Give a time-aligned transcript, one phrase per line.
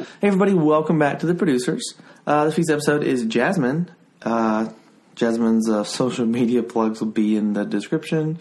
[0.00, 1.94] Hey, everybody, welcome back to the producers.
[2.26, 3.88] Uh, this week's episode is Jazmine.
[4.22, 4.70] Uh,
[5.14, 8.38] Jazmine's uh, social media plugs will be in the description.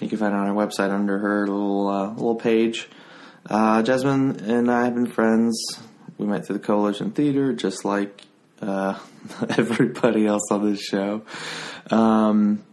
[0.00, 2.88] You can find it on our website under her little uh, little page.
[3.44, 5.78] Uh, Jazmine and I have been friends.
[6.16, 8.22] We met through the Coalition Theater, just like
[8.62, 8.98] uh,
[9.58, 11.20] everybody else on this show.
[11.90, 12.64] Um,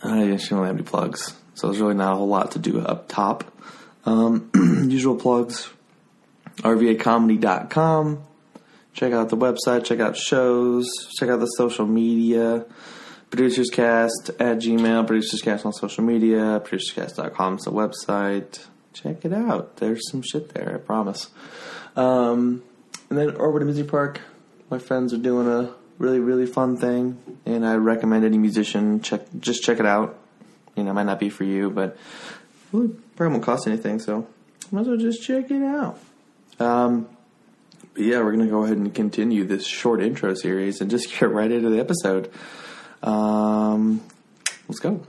[0.00, 2.78] I she don't have any plugs, so there's really not a whole lot to do
[2.78, 3.52] up top.
[4.04, 4.52] Um,
[4.88, 5.70] usual plugs
[6.62, 8.24] rvacomedy.com.
[8.92, 10.86] Check out the website, check out shows,
[11.18, 12.66] check out the social media.
[13.30, 18.66] Producerscast at Gmail, Producerscast on social media, Producerscast.com is the website.
[18.92, 19.76] Check it out.
[19.76, 21.30] There's some shit there, I promise.
[21.94, 22.64] Um,
[23.08, 24.20] and then Orbital Music Park,
[24.68, 29.26] my friends are doing a really, really fun thing, and I recommend any musician check
[29.38, 30.18] just check it out.
[30.74, 31.96] You know, it might not be for you, but
[32.72, 34.26] it probably won't cost anything, so
[34.72, 36.00] might as well just check it out.
[36.60, 37.08] Um,
[37.94, 41.30] but yeah, we're gonna go ahead and continue this short intro series and just get
[41.30, 42.30] right into the episode.
[43.02, 44.02] Um,
[44.68, 45.02] let's go.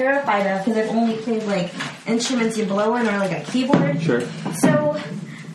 [0.00, 1.70] Terrified of because I've only played like
[2.06, 4.00] instruments you blow in or like a keyboard.
[4.02, 4.22] Sure.
[4.54, 5.00] So,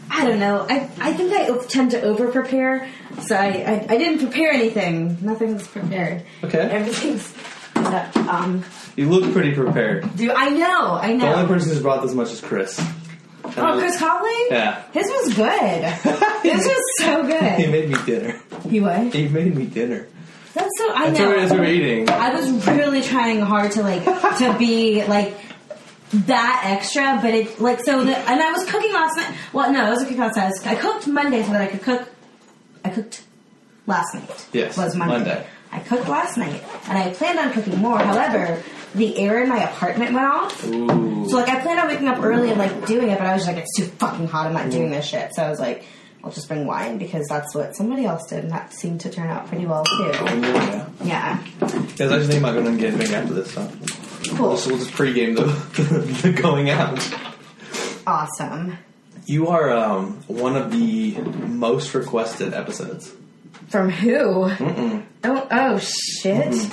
[0.09, 0.65] I don't know.
[0.69, 2.87] I, I think I tend to over prepare.
[3.21, 5.17] So I, I, I didn't prepare anything.
[5.21, 6.23] Nothing's prepared.
[6.43, 6.59] Okay.
[6.59, 7.33] Everything's.
[7.75, 8.63] Um,
[8.95, 10.15] You look pretty prepared.
[10.15, 10.93] do I know?
[10.93, 11.25] I know.
[11.29, 12.79] The only person who's brought this much is Chris.
[13.57, 14.31] Oh, Chris Conley?
[14.49, 14.81] Yeah.
[14.91, 15.83] His was good.
[16.43, 17.59] His was so good.
[17.59, 18.41] He made me dinner.
[18.69, 19.13] He what?
[19.13, 20.07] He made me dinner.
[20.55, 20.93] That's so.
[20.93, 21.27] I That's know.
[21.27, 22.09] what, that's what we're eating.
[22.09, 24.05] I was really trying hard to like
[24.39, 25.37] to be like
[26.13, 28.05] that extra, but it like so.
[28.05, 29.35] The, and I was cooking last night.
[29.51, 30.45] Well, no, I wasn't cooking last night.
[30.45, 32.07] I, was, I cooked Monday so that I could cook.
[32.85, 33.23] I cooked
[33.85, 34.47] last night.
[34.53, 35.15] Yes, was Monday.
[35.15, 35.47] Monday.
[35.73, 37.99] I cooked last night, and I planned on cooking more.
[37.99, 38.63] However,
[38.95, 40.65] the air in my apartment went off.
[40.65, 41.27] Ooh.
[41.29, 43.43] So like I planned on waking up early and like doing it, but I was
[43.45, 44.47] just like, it's too fucking hot.
[44.47, 45.35] I'm not doing this shit.
[45.35, 45.83] So I was like,
[46.25, 49.29] I'll just bring wine because that's what somebody else did, and that seemed to turn
[49.29, 50.11] out pretty well too.
[50.11, 50.87] Yeah.
[51.03, 51.37] Yeah,
[51.97, 53.71] just think about going and getting big after this, so
[54.35, 55.43] cool, we'll just, we'll just pregame the,
[56.23, 56.99] the going out.
[58.07, 58.77] awesome.
[59.27, 61.13] You are um, one of the
[61.47, 63.11] most requested episodes.
[63.69, 64.49] From who?
[64.49, 65.03] Mm-mm.
[65.23, 66.69] Oh, oh shit.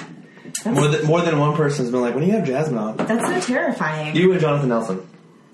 [0.64, 3.46] More than more than one person's been like, "When do you have Jazmine on?" that's
[3.46, 4.14] so terrifying.
[4.14, 5.06] You and Jonathan Nelson.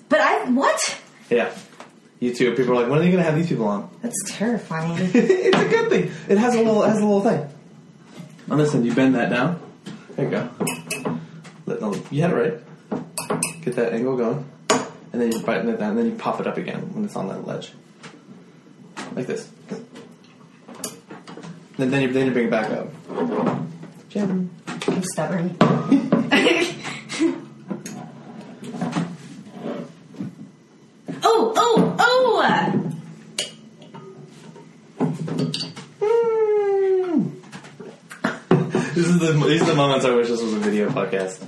[0.09, 1.01] but I what?
[1.31, 1.53] Yeah.
[2.21, 2.53] You two.
[2.55, 4.99] People are like, "When are you going to have these people on?" That's terrifying.
[5.15, 6.11] it's a good thing.
[6.29, 6.83] It has a little.
[6.83, 7.49] It has a little thing.
[8.51, 9.61] Oh, listen, you bend that down.
[10.17, 10.49] There you go.
[11.67, 12.55] Let- no, You had it right.
[13.63, 14.45] Get that angle going,
[15.13, 17.15] and then you button it down, and then you pop it up again when it's
[17.15, 17.73] on that ledge,
[19.15, 19.49] like this.
[21.79, 22.89] And then you then you bring it back up.
[24.09, 24.51] Jim.
[24.67, 25.57] I'm stubborn.
[31.23, 31.53] oh,
[32.19, 32.85] oh!
[38.95, 41.45] This is the these are the moments I wish this was a video podcast.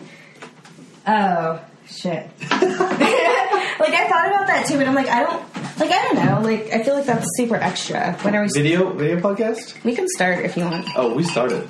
[1.06, 2.30] Oh, shit.
[2.50, 5.42] like, I thought about that too, but I'm like, I don't,
[5.80, 6.40] like, I don't know.
[6.48, 8.12] Like, I feel like that's super extra.
[8.22, 9.82] When are we, Video video podcast?
[9.82, 10.86] we can start if you want.
[10.94, 11.68] Oh, we started.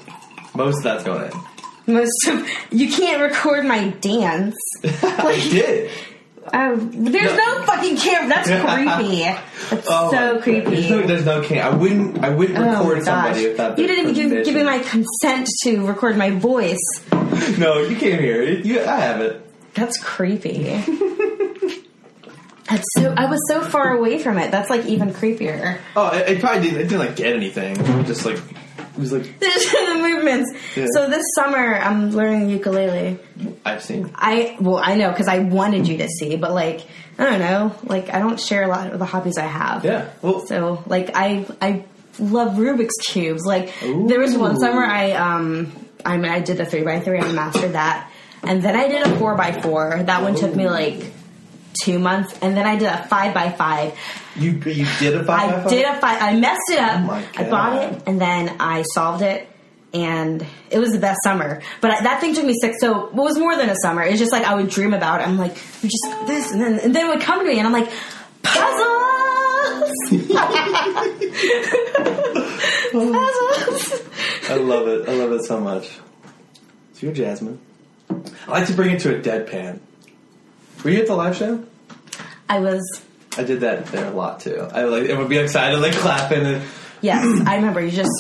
[0.55, 1.95] Most of that's going in.
[1.95, 4.57] Most of, you can't record my dance.
[4.85, 5.91] I did.
[6.53, 7.59] Um, there's No.
[7.59, 8.29] no fucking camera.
[8.29, 8.49] That's
[8.99, 9.23] creepy.
[9.25, 10.71] That's Oh, so creepy.
[10.71, 11.61] There's no, there's no.
[11.61, 12.25] I wouldn't.
[12.25, 13.05] I wouldn't Oh record gosh.
[13.05, 13.79] somebody without.
[13.79, 16.79] You didn't even give, give me my consent to record my voice.
[17.59, 18.65] No, you can't hear it.
[18.67, 19.43] You, I have it.
[19.75, 20.65] That's creepy.
[22.69, 23.15] That's so.
[23.17, 24.51] I was so far away from it.
[24.51, 25.79] That's like even creepier.
[25.97, 26.81] Oh, it, it probably didn't.
[26.81, 27.77] It didn't like get anything.
[28.05, 28.39] Just like
[29.01, 30.53] was like, the movements.
[30.77, 30.87] Yeah.
[30.95, 33.19] So this summer, I'm learning ukulele.
[33.65, 34.11] I've seen.
[34.15, 36.87] I well, I know because I wanted you to see, but like
[37.19, 39.85] I don't know, like I don't share a lot of the hobbies I have.
[39.85, 40.11] Yeah.
[40.23, 41.85] Well, So like I I
[42.19, 43.45] love Rubik's cubes.
[43.45, 45.73] Like there was one summer I um
[46.05, 47.19] I mean I did a three by three.
[47.19, 48.11] I mastered that,
[48.43, 50.03] and then I did a four by four.
[50.03, 51.13] That one took me like
[51.83, 53.95] two months, and then I did a five by five.
[54.37, 55.27] you you did a five.
[55.27, 55.69] by I five?
[55.71, 56.23] did a five.
[56.23, 57.01] I messed it up.
[57.09, 59.47] Oh I bought it, and then I solved it.
[59.93, 62.79] And it was the best summer, but I, that thing took me six.
[62.81, 64.03] So it was more than a summer.
[64.05, 65.21] It's just like I would dream about.
[65.21, 65.27] it.
[65.27, 67.67] I'm like, you just this, and then and then it would come to me, and
[67.67, 67.91] I'm like,
[68.43, 69.91] puzzles,
[72.93, 74.03] puzzles.
[74.51, 75.09] I love it.
[75.09, 75.89] I love it so much.
[76.95, 77.59] So you're Jazmine.
[78.47, 79.81] I like to bring it to a deadpan.
[80.85, 81.63] Were you at the live show?
[82.49, 82.81] I was
[83.37, 84.61] I did that there a lot too.
[84.73, 86.63] I like it would be excited, like clapping, and
[87.01, 87.25] yes.
[87.47, 88.11] I remember you just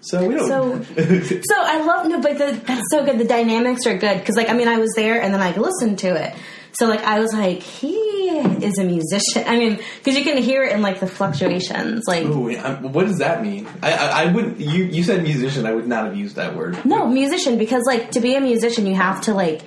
[0.00, 0.48] so we don't.
[0.48, 3.18] So- So I love no, but the, that's so good.
[3.18, 5.98] The dynamics are good because, like, I mean, I was there and then I listened
[6.00, 6.34] to it.
[6.78, 9.44] So, like, I was like, he is a musician.
[9.46, 12.04] I mean, because you can hear it in like the fluctuations.
[12.06, 13.66] Like, Ooh, um, what does that mean?
[13.82, 14.60] I, I, I wouldn't.
[14.60, 15.66] You you said musician.
[15.66, 16.82] I would not have used that word.
[16.86, 19.62] no, musician because, like, to be a musician, you have to like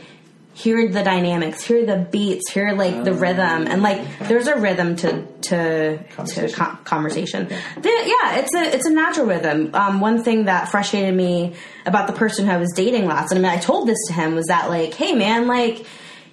[0.64, 4.96] hear the dynamics, hear the beats, hear like the rhythm, and like there's a rhythm
[4.98, 6.50] to to to Conversation.
[6.56, 7.48] con- conversation.
[7.48, 9.72] The- yeah, it's a it's a natural rhythm.
[9.74, 11.56] Um, one thing that frustrated me
[11.86, 14.14] about the person who I was dating last, and I mean, I told this to
[14.14, 15.86] him was that like, hey man, like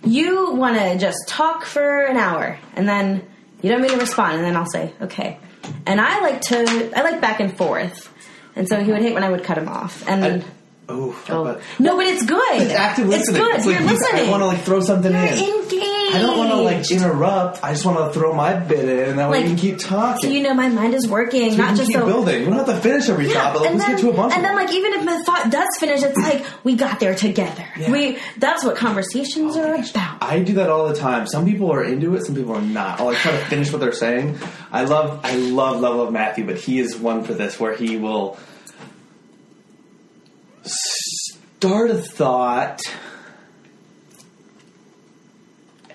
[0.05, 3.27] you want to just talk for an hour and then
[3.63, 5.39] you don't mean to respond, and then I'll say okay,
[5.87, 8.13] and I like to I like back and forth.
[8.57, 10.03] And so he would hate when I would cut him off.
[10.09, 10.45] And I,
[10.89, 11.45] oh, oh.
[11.45, 12.63] but no, but it's good.
[12.63, 13.55] it's active It's good.
[13.57, 14.27] It's like You're listening.
[14.29, 15.33] I want to like throw something You're in.
[15.39, 15.85] engaged.
[16.11, 17.63] I don't want to like interrupt.
[17.63, 19.79] I just want to throw my bit in, and that way Like, we can keep
[19.79, 20.29] talking.
[20.31, 22.07] So you know my mind is working, So we not can just keep so.
[22.07, 22.41] building.
[22.41, 24.17] We don't have to finish every thought, but like, and let's then, get to a
[24.17, 24.33] bunch.
[24.35, 24.65] and of then, them.
[24.67, 27.65] like, even if my thought does finish, it's like we got there together.
[27.77, 27.93] Yeah.
[27.93, 29.91] We that's what conversations Oh are gosh.
[29.91, 30.23] about.
[30.23, 31.27] I do that all the time.
[31.27, 33.01] Some people are into it, some people are not.
[33.01, 34.39] I'll like try to finish what they're saying.
[34.73, 37.99] I love, I love, love, love Matthew, but he is one for this where he
[37.99, 38.39] will
[40.65, 42.81] start a thought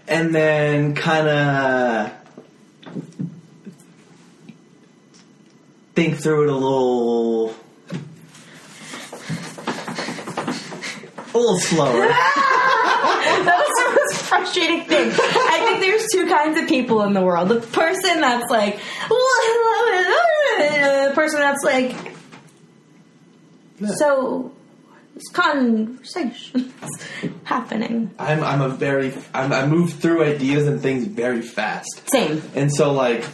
[0.07, 2.11] and then kind of
[5.95, 7.55] think through it a little.
[11.35, 12.07] A little slower.
[12.07, 15.09] that was the most frustrating thing.
[15.11, 18.79] I think there's two kinds of people in the world: the person that's like,
[20.57, 22.12] the person that's like,
[23.97, 24.51] so
[25.15, 26.71] this conversation's
[27.43, 28.11] happening.
[28.19, 32.41] I'm I'm a very I'm, I move through ideas and things very fast, Same.
[32.55, 33.25] and so like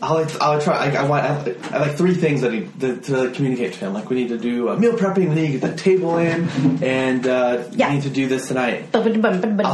[0.00, 0.86] I'll like, I'll try.
[0.86, 3.92] Like, I want I I like three things that he, to, to communicate to him.
[3.94, 6.48] Like we need to do uh, meal prepping, we need to get the table in,
[6.82, 7.88] and uh, Yeah.
[7.90, 8.86] we need to do this tonight.
[8.92, 9.02] I'll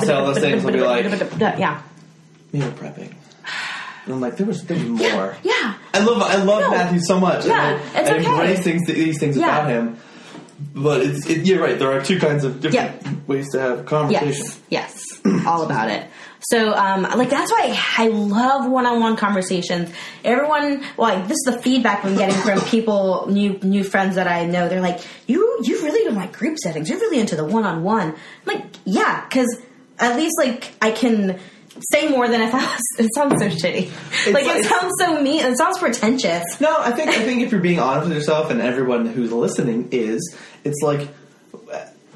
[0.02, 1.04] say all those things, I'll be like-
[1.40, 1.80] yeah,
[2.52, 3.14] Meal prepping.
[4.08, 5.36] And I'm like, there was there was more.
[5.42, 5.74] yeah.
[5.92, 6.70] I love I love No.
[6.70, 7.44] Matthew so much.
[7.44, 8.30] Yeah, and I, it's I okay.
[8.30, 9.44] embrace things these things Yeah.
[9.58, 9.98] about him.
[10.74, 11.78] But it's it, you're right.
[11.78, 13.12] There are two kinds of different Yeah.
[13.28, 14.44] ways to have conversation.
[14.68, 16.06] Yes, yes, all about it.
[16.50, 19.90] So, um, like that's why I love one-on-one conversations.
[20.24, 24.26] Everyone, well, like, this is the feedback I'm getting from people, new new friends that
[24.26, 24.68] I know.
[24.68, 26.88] They're like, "You, you really don't like group settings.
[26.88, 29.60] You're really into the one-on-one." I'm like, yeah, because
[30.00, 31.38] at least like I can
[31.92, 32.82] say more than if I was.
[32.98, 34.32] It sounds so shitty.
[34.32, 35.44] like it sounds so mean.
[35.44, 36.44] It sounds pretentious.
[36.60, 39.88] No, I think I think if you're being honest with yourself and everyone who's listening
[39.92, 41.08] is, it's like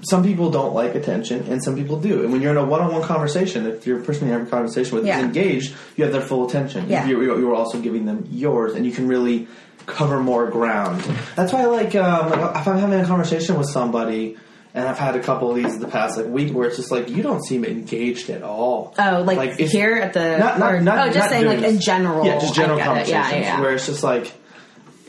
[0.04, 2.23] some people don't like attention and some people do.
[2.25, 4.97] And when you're in a one-on-one conversation, if you're a person you have a conversation
[4.97, 5.19] with Yeah.
[5.19, 6.88] is engaged, you have their full attention.
[6.88, 7.07] Yeah.
[7.07, 9.47] You're, you're also giving them yours, and you can really
[9.87, 11.02] cover more ground.
[11.37, 14.37] That's why, like, um, like, if I'm having a conversation with somebody.
[14.75, 17.11] And I've had a couple of these the past like week where it's just like
[17.11, 18.95] you don't seem engaged at all.
[18.99, 21.79] Oh, like, it's- here at the not, not, or- not, oh, just saying like in
[21.79, 22.25] general.
[22.25, 22.83] Yeah, just general it.
[22.85, 24.33] conversations Yeah, yeah, where it's just like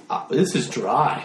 [0.10, 1.24] uh, this is dry.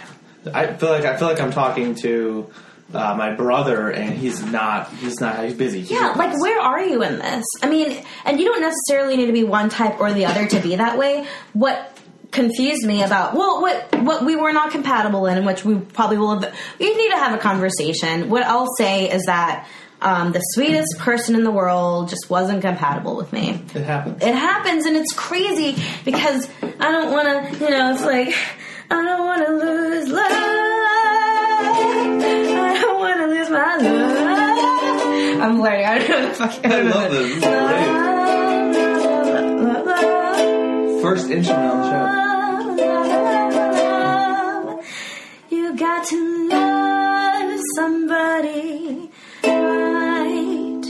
[0.54, 2.48] I feel like I feel like I'm talking to
[2.94, 4.88] uh, my brother, and he's not.
[4.94, 5.44] He's not.
[5.44, 5.80] He's busy.
[5.80, 7.44] He's Yeah, like where are you in this?
[7.62, 10.60] I mean, and you don't necessarily need to be one type or the other to
[10.60, 11.26] be that way.
[11.54, 11.97] What
[12.30, 16.38] confused me about well, what what we were not compatible in, which we probably will
[16.38, 16.54] have.
[16.78, 18.30] We need to have a conversation.
[18.30, 19.66] What I'll say is that
[20.00, 23.60] um, the sweetest person in the world just wasn't compatible with me.
[23.74, 24.22] It happens.
[24.22, 27.64] It happens, and it's crazy because I don't want to.
[27.64, 28.34] You know, it's like
[28.90, 30.26] I don't want to lose love.
[32.60, 34.18] I don't want to lose my love.
[35.42, 35.86] I'm learning.
[35.86, 36.66] I don't know the fuck.
[36.66, 38.17] I love this.
[40.98, 41.02] This is great.
[41.02, 42.82] First instrument on the
[45.50, 45.56] show.
[45.56, 49.10] You got to love somebody
[49.44, 50.82] right.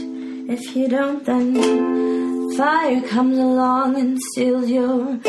[0.50, 5.22] If you don't, then fire comes along and steals your mind.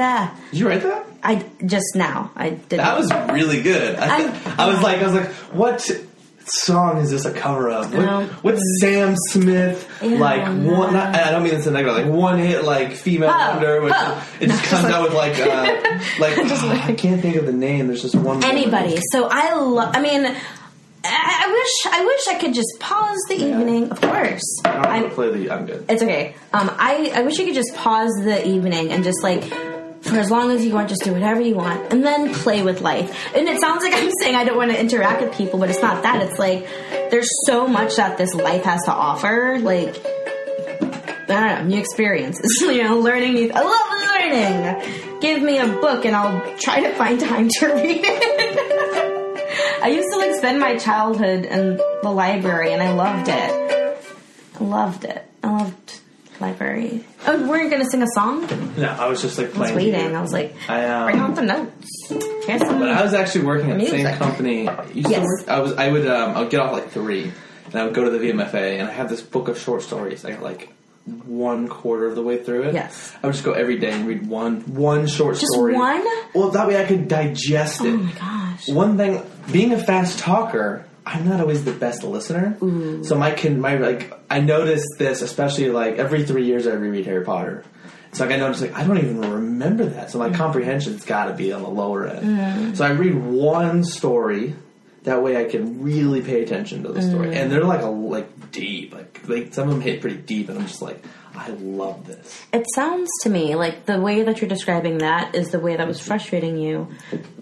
[0.00, 1.06] Ah, Did you write that?
[1.22, 2.78] I just now I did.
[2.80, 3.96] That was really good.
[3.98, 4.24] I,
[4.58, 5.90] I was like, I was like, what
[6.46, 7.92] song is this a cover of?
[7.94, 8.24] What, No.
[8.42, 10.42] what's Sam Smith Yeah, like?
[10.46, 13.50] One, not, I don't mean this in a negative, like one hit, like female Oh,
[13.52, 13.80] wonder.
[13.82, 14.28] Which oh.
[14.40, 17.86] it just comes out with like, uh, like I can't think of the name.
[17.88, 18.42] There's just one.
[18.44, 18.98] anybody.
[19.12, 19.90] So I love.
[19.94, 20.34] I mean, I,
[21.04, 21.92] I wish.
[21.94, 23.90] I wish I could just pause the evening.
[23.90, 25.50] Of course, I to play the.
[25.50, 25.84] I'm good.
[25.88, 26.34] it's okay.
[26.52, 29.42] Um, I I wish you could just pause the evening and just like.
[30.04, 32.82] For as long as you want, just do whatever you want, and then play with
[32.82, 33.34] life.
[33.34, 35.80] And it sounds like I'm saying I don't want to interact with people, but it's
[35.80, 36.22] not that.
[36.22, 36.66] It's like
[37.10, 39.58] there's so much that this life has to offer.
[39.60, 39.96] Like
[41.26, 42.58] I don't know, new experiences.
[42.60, 43.34] you know, learning.
[43.34, 45.20] New, I love learning.
[45.20, 49.82] Give me a book, and I'll try to find time to read it.
[49.82, 53.98] I used to like spend my childhood in the library, and I loved it.
[54.60, 55.24] I loved it.
[55.42, 56.00] I loved
[56.44, 57.04] library.
[57.26, 58.44] Oh, we weren't gonna sing a song.
[58.44, 59.76] I No, I was just like was playing.
[59.92, 60.14] waiting.
[60.16, 61.90] I was like, I, um, bring out the notes.
[62.46, 62.78] Here's some.
[62.80, 64.18] But I was actually working at the same Music.
[64.18, 64.64] company.
[64.94, 65.22] Yes.
[65.24, 65.72] work, I was.
[65.74, 66.06] I would.
[66.06, 67.32] Um, I would get off like three,
[67.66, 70.24] and I would go to the VMFA, and I have this book of short stories.
[70.24, 70.68] I got like
[71.26, 72.74] one quarter of the way through it.
[72.74, 73.14] Yes.
[73.22, 75.74] I would just go every day and read one one short Just story.
[75.74, 76.02] one?
[76.34, 77.88] Well, that way I could digest it.
[77.92, 78.68] oh my gosh.
[78.68, 79.22] One thing,
[79.52, 82.56] being a fast talker, I'm not always the best listener.
[82.60, 83.04] Mm.
[83.04, 87.06] So my can my like I noticed this, especially like every three years I reread
[87.06, 87.64] Harry Potter.
[88.08, 90.34] It's like I noticed like I don't even remember that, so my mm.
[90.34, 92.38] comprehension's got to be on the lower end.
[92.38, 92.76] Mm.
[92.76, 94.54] So I read one story.
[95.02, 98.52] That way I can really pay attention to the story, and they're like a like
[98.52, 101.04] deep, like like some of them hit pretty deep, and I'm just like,
[101.36, 102.46] I love this.
[102.52, 105.86] It sounds to me like the way that you're describing that is the way that
[105.86, 106.88] was frustrating you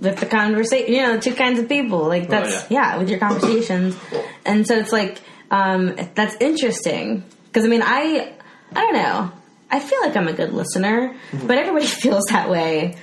[0.01, 0.93] with the conversation.
[0.93, 2.07] You know, two kinds of people.
[2.09, 2.97] Like that's yeah.
[2.99, 3.97] with your conversations,
[4.45, 5.21] and so it's like
[5.51, 8.33] um, that's interesting because I mean I
[8.75, 9.33] I don't know.
[9.71, 12.97] I feel like I'm a good listener, but everybody feels that way.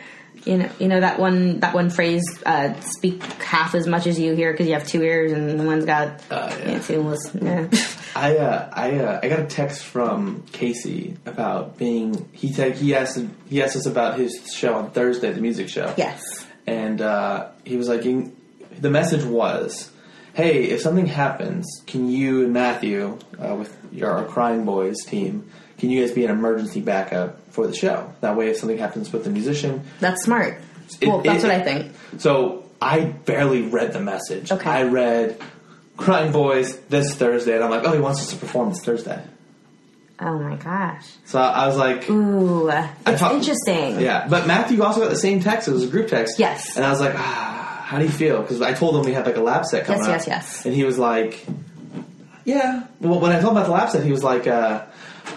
[0.46, 4.20] You know, you know that one that one phrase: uh, "Speak half as much as
[4.20, 6.80] you hear because you have two ears, and the one's got Uh, yeah.
[6.80, 7.68] two listen." Yeah.
[8.16, 12.96] I uh, I uh, I got a text from Casey about being he said he
[12.96, 13.20] asked
[13.50, 15.94] he asked us about his show on Thursday, the music show.
[15.98, 16.24] yes.
[16.66, 19.92] and uh, he was like, the message was,
[20.34, 25.90] "Hey, if something happens, can you and Matthew uh, with your Crying Boys team, can
[25.90, 28.14] you guys be an emergency backup for the show?
[28.22, 30.60] That way, if something happens with the musician, That's smart.
[31.02, 31.92] It- well, that's it- what I think.
[32.20, 34.52] so I barely read the message.
[34.52, 34.70] Okay.
[34.70, 35.40] I read
[35.98, 39.22] Crying Boys this Thursday, and I'm like, oh, he wants us to perform this Thursday.
[40.22, 41.06] Oh my gosh.
[41.26, 44.00] So I was like, Ooh, it's thought- interesting.
[44.02, 44.28] yeah.
[44.28, 45.68] But Matthew also got the same text.
[45.68, 46.38] It was a group text.
[46.40, 46.76] Yes.
[46.76, 48.42] And I was like, ah, how do you feel?
[48.42, 50.14] Because I told him we had like a lab set coming Yes, up.
[50.14, 50.66] Yes, yes, yes.
[50.66, 51.46] And he was like,
[52.46, 52.84] yeah.
[53.00, 54.84] Well, when I told him about the lab set, he was like, uh,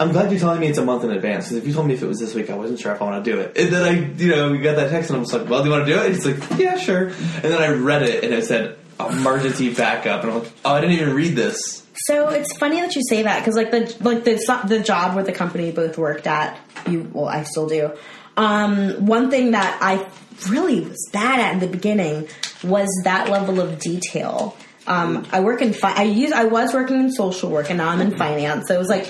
[0.01, 1.47] I'm glad you're telling me it's a month in advance.
[1.47, 3.05] Because if you told me if it was this week, I wasn't sure if I
[3.05, 3.57] want to do it.
[3.57, 5.69] And then I, you know, we got that text, and I was like, well, do
[5.69, 6.07] you want to do it?
[6.07, 7.09] And he's like, yeah, sure.
[7.09, 10.81] And then I read it, and it said emergency backup, and I'm like, oh, I
[10.81, 11.87] didn't even read this.
[12.07, 15.25] So it's funny that you say that because like the like the the job where
[15.25, 16.59] the company both worked at,
[16.89, 17.93] you well I still do.
[18.37, 20.09] Um, one thing that I
[20.49, 22.29] really was bad at in the beginning
[22.65, 24.57] was that level of detail.
[24.87, 27.91] Um, I work in fi- I use I was working in social work and now
[27.91, 28.67] I'm in finance.
[28.69, 29.09] So it was like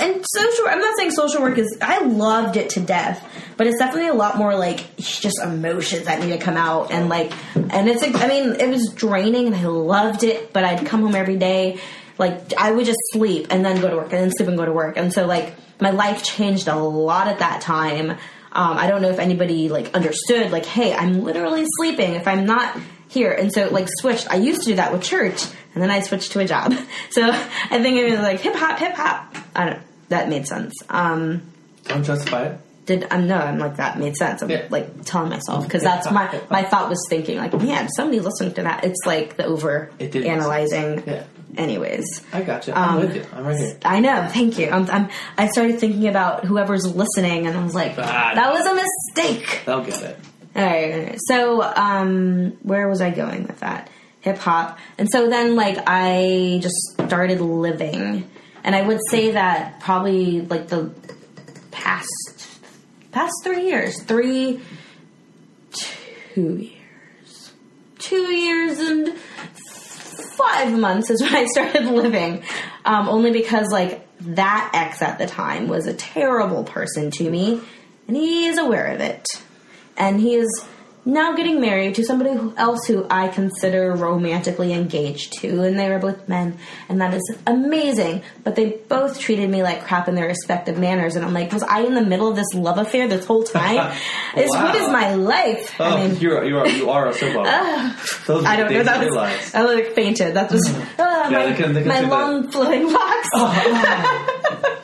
[0.00, 0.68] and social.
[0.68, 1.76] I'm not saying social work is.
[1.80, 6.20] I loved it to death, but it's definitely a lot more like just emotions that
[6.20, 7.32] need to come out and like.
[7.54, 10.52] And it's I mean, it was draining, and I loved it.
[10.52, 11.80] But I'd come home every day.
[12.18, 14.64] Like I would just sleep and then go to work and then sleep and go
[14.64, 14.96] to work.
[14.96, 18.10] And so like my life changed a lot at that time.
[18.54, 20.52] Um, I don't know if anybody like understood.
[20.52, 23.32] Like, hey, I'm literally sleeping if I'm not here.
[23.32, 24.30] And so like switched.
[24.30, 25.44] I used to do that with church,
[25.74, 26.72] and then I switched to a job.
[27.10, 29.36] So I think it was like hip hop, hip hop.
[29.54, 29.82] I don't.
[30.08, 30.74] That made sense.
[30.90, 31.42] Um,
[31.84, 32.60] Don't justify it.
[32.86, 34.42] did I'm no, I'm like that made sense.
[34.42, 34.66] I'm Yeah.
[34.70, 38.62] like telling myself because that's my my thought was thinking like, man, somebody listening to
[38.64, 38.84] that.
[38.84, 41.02] It's like the over analyzing.
[41.06, 41.24] Yeah.
[41.56, 42.72] Anyways, I got you.
[42.72, 43.26] I'm Um, with you.
[43.34, 43.76] I'm right here.
[43.84, 44.26] I know.
[44.32, 44.70] Thank you.
[44.70, 48.64] I'm, I'm, I started thinking about whoever's listening, and I was like, Ah, that was
[48.64, 49.60] a mistake.
[49.66, 50.18] They'll get it.
[50.56, 50.92] All right.
[50.94, 51.18] all right.
[51.28, 53.90] So, um, where was I going with that?
[54.22, 54.78] Hip hop.
[54.98, 58.28] And so then, like, I just started living,
[58.64, 60.92] and I would say that probably like the
[61.70, 62.48] past
[63.10, 64.60] past three years, three,
[65.72, 67.52] two years,
[67.98, 69.16] two years and
[70.36, 72.42] five months is when I started living.
[72.84, 77.60] Um, only because like that ex at the time was a terrible person to me,
[78.08, 79.26] and he is aware of it,
[79.96, 80.64] and he is
[81.04, 85.98] now getting married to somebody else who I consider romantically engaged to, and they were
[85.98, 88.22] both men, and that is amazing.
[88.44, 91.64] But they both treated me like crap in their respective manners, and I'm like, was
[91.64, 93.92] I in the middle of this love affair this whole time?
[94.36, 94.92] Is what is Wow.
[94.92, 95.74] my life?
[95.78, 97.96] Oh, I mean, you are you are you are a soap opera.
[98.26, 98.82] Those I don't know.
[98.82, 99.54] That was.
[99.54, 100.34] I like fainted.
[100.34, 100.66] That was
[100.98, 102.08] ah, my, they can- they can my that.
[102.10, 103.28] long flowing locks.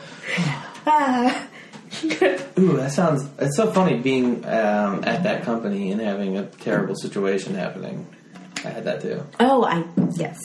[0.90, 1.47] Ah.
[2.58, 3.26] Ooh, that sounds.
[3.38, 8.06] It's so funny being um, at that company and having a terrible situation happening.
[8.64, 9.24] I had that too.
[9.40, 9.84] oh, I
[10.16, 10.38] yes,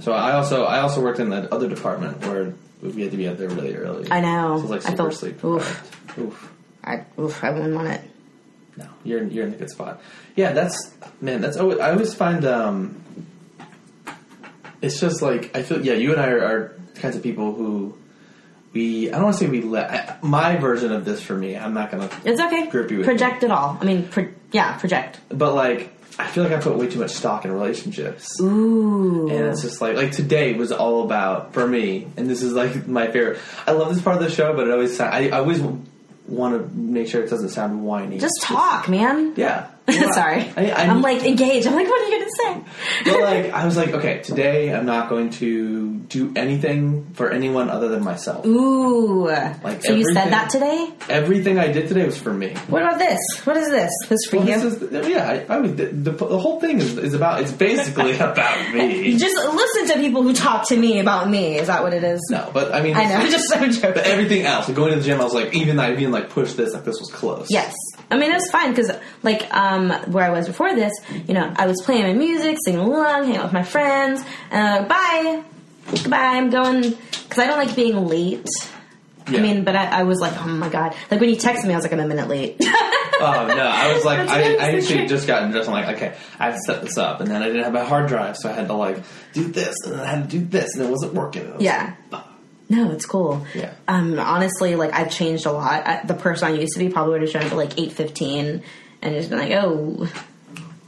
[0.00, 3.28] So I also I also worked in that other department where we had to be
[3.28, 4.10] out there really early.
[4.10, 4.56] I know.
[4.58, 6.18] So it's like I super felt- sleep oof.
[6.18, 6.52] Oof.
[6.82, 8.00] I oof, I wouldn't want it.
[8.76, 10.00] No, you're in, you're in a good spot.
[10.36, 11.40] Yeah, that's man.
[11.40, 12.44] That's always, I always find.
[12.44, 13.00] um
[14.82, 15.84] It's just like I feel.
[15.84, 17.96] Yeah, you and I are, are kinds of people who
[18.74, 19.08] we.
[19.08, 20.22] I don't want to say we let.
[20.22, 21.56] My version of this for me.
[21.56, 22.10] I'm not gonna.
[22.24, 22.66] It's okay.
[22.66, 23.78] Grip you with project it all.
[23.80, 25.20] I mean, pro- yeah, project.
[25.30, 28.40] But like, I feel like I put way too much stock in relationships.
[28.40, 29.28] Ooh.
[29.30, 32.86] And it's just like, like today was all about for me, and this is like
[32.86, 33.38] my favorite.
[33.66, 35.60] I love this part of the show, but it always I, I always
[36.26, 38.18] want to make sure it doesn't sound whiny.
[38.18, 39.34] Just talk, man.
[39.36, 39.68] yeah.
[40.14, 40.50] Sorry.
[40.56, 41.66] I, I'm like engaged.
[41.66, 42.30] I'm like, what are you gonna
[42.64, 42.70] say?
[43.04, 47.68] but like, I was like, okay, today I'm not going to do anything for anyone
[47.68, 48.46] other than myself.
[48.46, 49.28] Ooh.
[49.28, 50.90] Like so you said that today?
[51.10, 52.54] Everything I did today was for me.
[52.68, 53.18] What about this?
[53.44, 53.90] What is this?
[54.08, 54.60] This for Well, you?
[54.60, 55.44] this is yeah.
[55.48, 57.42] I, I was the, the, the whole thing is, is about.
[57.42, 59.18] It's basically about me.
[59.18, 61.58] Just listen to people who talk to me about me.
[61.58, 62.20] Is that what it is?
[62.30, 63.30] No, but I mean, I know.
[63.30, 63.92] Just I'm joking.
[63.92, 66.30] But everything else, like going to the gym, I was like, even I even like
[66.30, 67.48] pushed this, like this was close.
[67.50, 67.74] Yes.
[68.10, 68.90] I mean, it was fine because,
[69.24, 70.92] like, um, where I was before this,
[71.26, 74.84] you know, I was playing my music, singing along, hanging out with my friends, and
[74.84, 75.42] uh, bye,
[75.90, 78.46] goodbye, I'm going, because I don't like being late.
[79.28, 79.38] Yeah.
[79.38, 80.94] I mean, but I, I was like, oh my god.
[81.10, 82.60] Like, when you texted me, I was like, I'm a minute late.
[83.20, 85.68] Oh no, I was like, That's I, I actually just gotten dressed.
[85.68, 87.84] I'm like, okay, I have to set this up, and then I didn't have my
[87.84, 88.98] hard drive, so I had to like
[89.32, 91.52] do this, and then I had to do this, and it wasn't working.
[91.52, 91.94] Was yeah.
[92.10, 92.24] like.
[92.68, 93.46] No, it's cool.
[93.54, 93.74] Yeah.
[93.86, 95.86] Um, honestly, like, I've changed a lot.
[95.86, 98.62] I, the person I used to be probably would have shown up at like 8.15
[99.04, 100.08] and just been like, oh,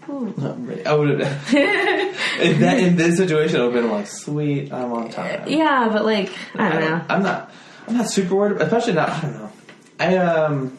[0.09, 0.85] Not really.
[0.87, 1.55] I would have.
[2.41, 5.49] in that in this situation, I would have been like, sweet, I'm on time.
[5.49, 7.05] yeah, but like, I don't know.
[7.09, 7.51] I'm not.
[7.89, 9.11] I'm not super worried, especially not.
[9.11, 9.53] I don't know.
[10.01, 10.79] I um.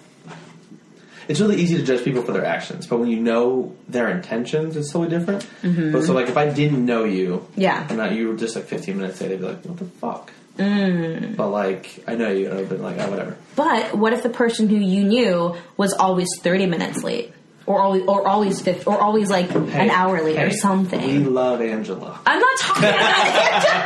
[1.28, 4.78] It's really easy to judge people for their actions, but when you know their intentions,
[4.78, 5.46] it's totally different.
[5.62, 7.62] But so, like, if I didn't know you, Mm-hmm.
[7.62, 7.86] Yeah.
[7.90, 10.32] and not you were just like 15 minutes late, they'd be like, "What the fuck?"
[10.58, 11.36] Mm.
[11.36, 14.30] But like, I know you, and I've been like, "Oh, whatever." But what if the
[14.30, 17.32] person who you knew was always thirty minutes late,
[17.66, 21.00] or always, or always fifth, or always like an Hey, hour late or something?
[21.02, 22.20] We love Angela.
[22.26, 23.26] I'm not talking about.
[23.28, 23.84] Angela.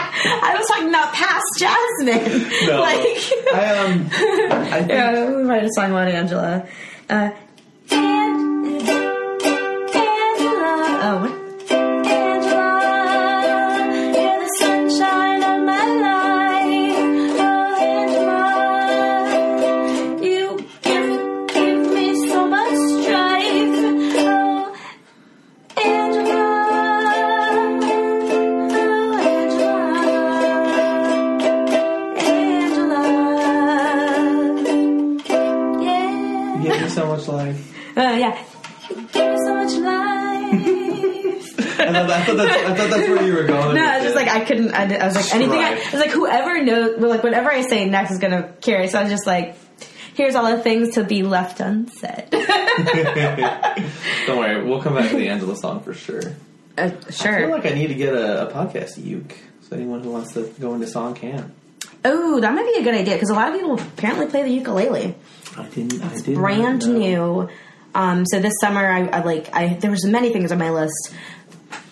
[0.20, 2.66] I was talking about past Jazmine.
[2.66, 4.08] No, like, I um,
[4.50, 6.66] I think yeah, we write a song about Angela.
[7.10, 7.30] Uh,
[7.90, 9.04] An- Angela.
[11.00, 11.37] Oh, what?
[44.78, 44.82] I.
[44.82, 45.58] I, did- I was like anything.
[45.58, 46.98] I, I was like whoever knows.
[46.98, 48.88] Well, like whatever I say next is gonna carry.
[48.88, 49.56] So I was just like,
[50.14, 52.28] here's all the things to be left unsaid.
[54.26, 56.22] Don't worry, we'll come back to the end of the song for sure.
[56.76, 60.10] uh, I feel like I need to get a, a podcast uke, so anyone who
[60.10, 61.52] wants to go into song can.
[62.04, 64.50] Oh, that might be a good idea because a lot of people apparently play the
[64.50, 65.14] ukulele.
[65.56, 66.00] I didn't.
[66.02, 67.48] I didn't brand new.
[67.94, 71.12] Um, so this summer, I, I like I there was many things on my list.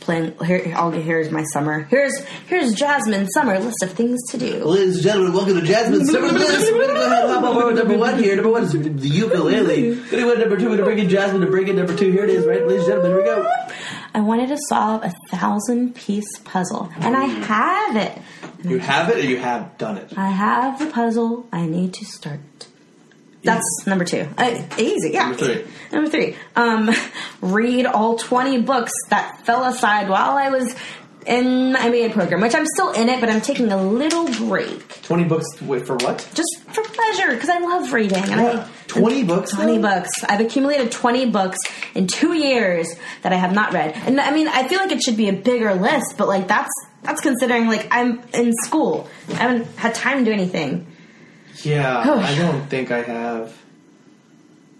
[0.06, 1.82] Playing here, I'll get here's my summer.
[1.90, 2.16] Here's
[2.46, 4.64] here's Jazmine's summer list of things to do.
[4.64, 6.72] Ladies and gentlemen, welcome to Jazmine's Summer List.
[6.72, 8.36] We're gonna go ahead and hop over to number one here.
[8.36, 10.00] Number one is the ukulele.
[10.12, 12.12] Anyway, number two, we're gonna bring in Jazmine to bring in number two.
[12.12, 13.10] Here it is, right, ladies and gentlemen.
[13.10, 13.52] Here we go.
[14.14, 18.16] I wanted to solve a thousand piece puzzle, and I have it.
[18.62, 20.16] You have it, or you have done it.
[20.16, 21.48] I have the puzzle.
[21.50, 22.68] I need to start.
[23.46, 24.28] That's number two.
[24.37, 25.28] Uh, easy, yeah.
[25.30, 25.64] Number three.
[25.92, 26.37] Number three.
[26.54, 26.90] Um,
[27.40, 30.74] read all twenty books that fell aside while I was
[31.26, 35.02] in my MBA program, which I'm still in it, but I'm taking a little break
[35.02, 35.46] Twenty books.
[35.61, 36.28] Wait for what?
[36.35, 38.18] just for pleasure because I love reading.
[38.18, 38.68] And Yeah.
[38.68, 39.82] I 20 books, 20 though?
[39.82, 40.11] books.
[40.28, 41.59] I've accumulated 20 books
[41.96, 42.88] in two years
[43.22, 43.94] that I have not read.
[44.06, 46.70] And I mean, I feel like it should be a bigger list, but like that's
[47.02, 49.09] that's considering like I'm in school.
[49.30, 50.87] I haven't had time to do anything.
[51.64, 52.18] Yeah, Oh.
[52.18, 53.56] I don't think I have.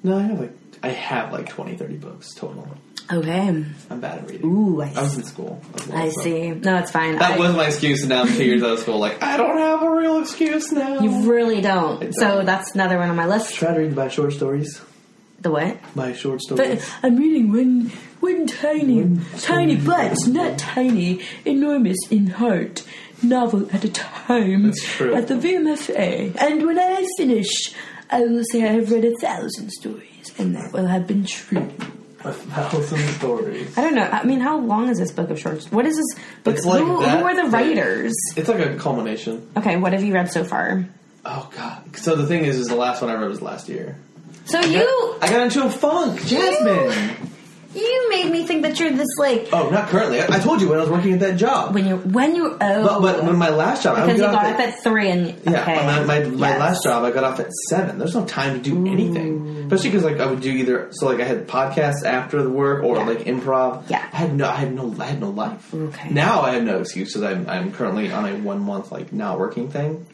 [0.03, 2.69] No, I have like I have like 20, 30 books total.
[3.09, 3.65] Oh, okay.
[3.91, 4.47] I'm bad at reading.
[4.47, 5.61] Ooh, I I was in school.
[5.89, 6.51] well, I so- see.
[6.51, 7.17] No, it's fine.
[7.19, 8.99] That I- was my excuse, and now I'm two years out of school.
[8.99, 11.01] Like I don't have a real excuse now.
[11.01, 12.13] You really don't.
[12.15, 12.47] So don't.
[12.47, 13.55] that's another one on my list.
[13.55, 14.81] try to read my short stories.
[15.41, 15.77] The what?
[15.95, 16.91] My short But stories.
[17.03, 22.83] I'm reading one one tiny tiny but not tiny, enormous in heart
[23.23, 25.15] novel at a time That's true.
[25.15, 26.37] at the VMFA.
[26.41, 27.49] And when I finish,
[28.11, 31.69] I will say I have read a thousand stories, and that will have been true.
[32.25, 33.77] a thousand stories.
[33.79, 34.09] I don't know.
[34.11, 35.71] I mean, how long is this book of shorts?
[35.73, 36.55] What is this book?
[36.57, 37.53] It's like who, that who are the thick.
[37.53, 38.15] writers?
[38.37, 39.49] It's like a culmination.
[39.57, 40.89] Okay, what have you read so far?
[41.25, 41.97] Oh god.
[41.97, 43.97] So the thing is, is the last one I read was last year.
[44.45, 47.26] So you I got into a funk, Jazmine.
[47.77, 50.21] You made me think that you're this like Oh, not currently.
[50.21, 51.75] I, I told you when I was working at that job.
[51.75, 54.27] when you when you oh but, but when my last job, I would because you
[54.27, 56.61] get got off up at, at three and yeah, okay my, my, my Yes.
[56.61, 57.99] last job, I got off at seven.
[57.99, 61.21] There's no time to do anything, especially because like I would do either so like
[61.21, 63.89] I had podcasts after the work or like improv.
[63.91, 63.99] Yeah.
[64.13, 65.73] I had no, I had no, I had no life.
[65.75, 66.11] Okay.
[66.11, 67.23] Now I have no excuses.
[67.23, 70.07] I'm I'm currently on a one month like not working thing.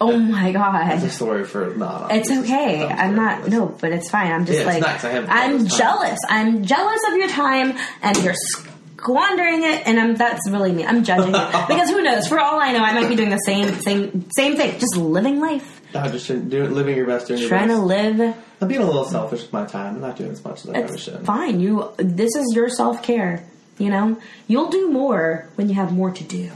[0.00, 0.92] Oh my god!
[0.94, 2.12] It's a story for not.
[2.12, 2.86] It's okay.
[2.86, 4.30] I'm not no, but it's fine.
[4.32, 5.04] I'm just Yeah, like nice.
[5.04, 6.18] I have I'm jealous.
[6.28, 10.84] I'm jealous of your time and you're squandering it and I'm that's really me.
[10.84, 11.40] I'm judging you.
[11.68, 12.28] Because who knows?
[12.28, 14.78] For all I know, I might be doing the same same same thing.
[14.78, 15.80] Just living life.
[15.94, 18.20] No, just doing, living your best, doing your Trying to live
[18.60, 19.96] I'm being a little selfish with my time.
[19.96, 21.24] I'm not doing as much as I ever should.
[21.24, 21.60] fine.
[21.60, 23.44] You this is your self care.
[23.78, 24.18] You know?
[24.46, 26.50] You'll do more when you have more to do.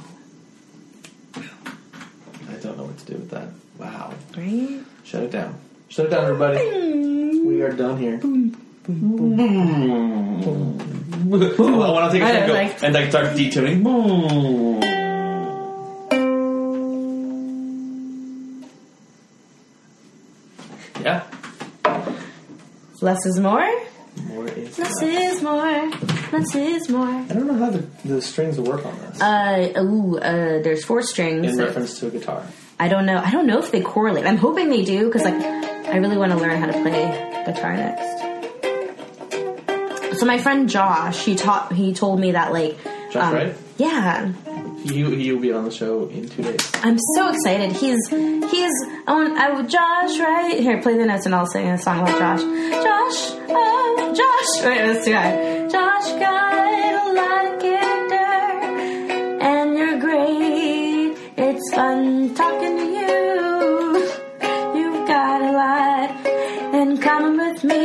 [1.36, 3.48] I don't know what to do with that.
[3.78, 4.12] Wow.
[4.36, 4.80] Right?
[5.04, 5.58] Shut it down.
[5.88, 7.40] Shut it down, everybody.
[7.44, 8.20] We are done here.
[8.22, 8.22] I
[11.30, 13.82] want to take a I second know, go like- and like start detuning.
[21.02, 21.22] Yeah.
[23.00, 23.66] Less is more.
[24.26, 25.36] More is Less less.
[25.36, 25.90] is more.
[26.32, 27.06] Less is more.
[27.08, 29.20] I don't know how the, the strings will work on this.
[29.20, 31.46] Uh, ooh, uh, there's four strings.
[31.46, 32.44] in reference to a guitar.
[32.80, 33.18] I don't know.
[33.18, 34.26] I don't know if they correlate.
[34.26, 37.02] I'm hoping they do because, like, I really want to learn how to play
[37.46, 38.18] guitar next.
[40.18, 42.76] So my friend Josh, he taught, he told me that, like,
[43.10, 43.54] Josh um, Wright?
[43.78, 44.32] yeah,
[44.82, 46.70] He he will be on the show in two days.
[46.82, 47.72] I'm so excited.
[47.72, 48.72] He's he's
[49.06, 50.80] on I would Josh right here.
[50.80, 52.40] Play the notes and I'll sing a song about Josh.
[52.40, 54.64] Josh, oh Josh.
[54.64, 55.68] Wait, that's too high.
[55.68, 56.49] Josh got
[61.70, 63.94] It's fun talking to you.
[64.74, 66.10] You've got a lot
[66.74, 67.84] in common with me.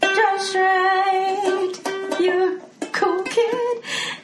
[0.00, 1.72] Just right.
[2.20, 3.82] you're a cool kid.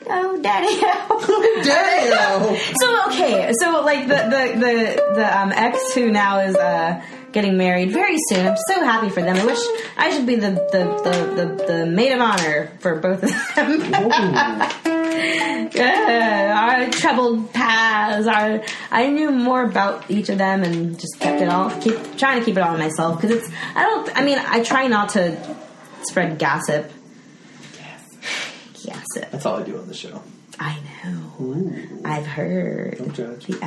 [0.09, 0.81] Oh, daddy.
[1.67, 2.57] Daddy-o.
[2.79, 7.03] so okay, so like the the the the um, ex who now is uh,
[7.37, 8.46] getting married very soon.
[8.46, 9.37] I'm so happy for them.
[9.37, 9.59] I wish
[9.99, 13.81] I should be the the the the, the maid of honor for both of them.
[15.75, 18.27] yeah, our troubled paths.
[18.27, 21.70] Our I knew more about each of them and just kept it all.
[21.83, 23.51] Keep trying to keep it all to myself because it's.
[23.75, 24.18] I don't.
[24.18, 25.37] I mean, I try not to
[26.05, 26.90] spread gossip.
[28.87, 29.31] Gossip.
[29.31, 30.22] That's all I do on the show.
[30.59, 32.01] I know.
[32.03, 33.44] I've heard Don't judge.
[33.44, 33.62] the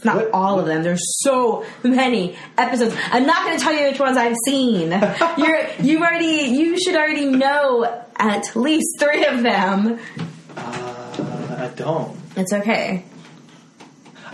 [0.00, 0.04] episodes.
[0.04, 0.82] Not What- all of them.
[0.82, 2.94] There's so many episodes.
[3.10, 4.90] I'm not going to tell you which ones I've seen.
[5.38, 7.84] You're you already you should already know
[8.16, 9.98] at least three of them.
[10.56, 12.16] Uh, I don't.
[12.36, 13.04] It's okay.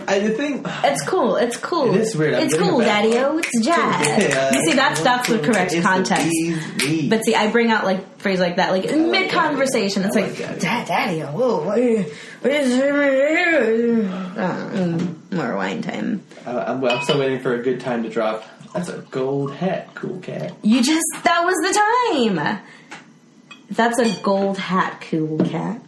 [0.07, 0.63] I the thing.
[0.83, 1.35] It's cool.
[1.35, 1.93] It's cool.
[1.93, 2.35] It is weird.
[2.35, 3.17] I'm It's cool, Daddy.
[3.17, 4.07] Oh, it's jazz.
[4.27, 4.53] Yeah.
[4.53, 6.29] You see, that's that's the correct the context.
[6.77, 7.09] bee's.
[7.09, 10.03] But see, I bring out like phrase like that, like in mid conversation.
[10.03, 10.87] It's like, like that.
[10.87, 12.11] Daddy, whoa, what is,
[14.37, 16.23] uh, more wine time?
[16.45, 18.45] Uh, I'm, I'm still waiting for a good time to drop.
[18.73, 20.53] That's a gold hat, cool cat.
[20.61, 21.73] You just that was the
[22.37, 22.59] time.
[23.71, 25.81] That's a gold hat, cool cat.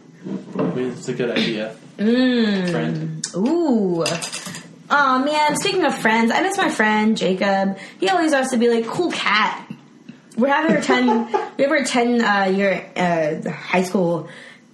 [0.76, 2.70] It's a good idea, Mmm.
[2.70, 3.26] friend.
[3.36, 4.04] Ooh.
[4.92, 7.78] Oh man, speaking of friends, I miss my friend Jacob.
[8.00, 9.70] He always used to be like, cool cat.
[10.36, 11.26] We're having our 10,
[11.58, 14.28] we have our 10 uh, year uh, high school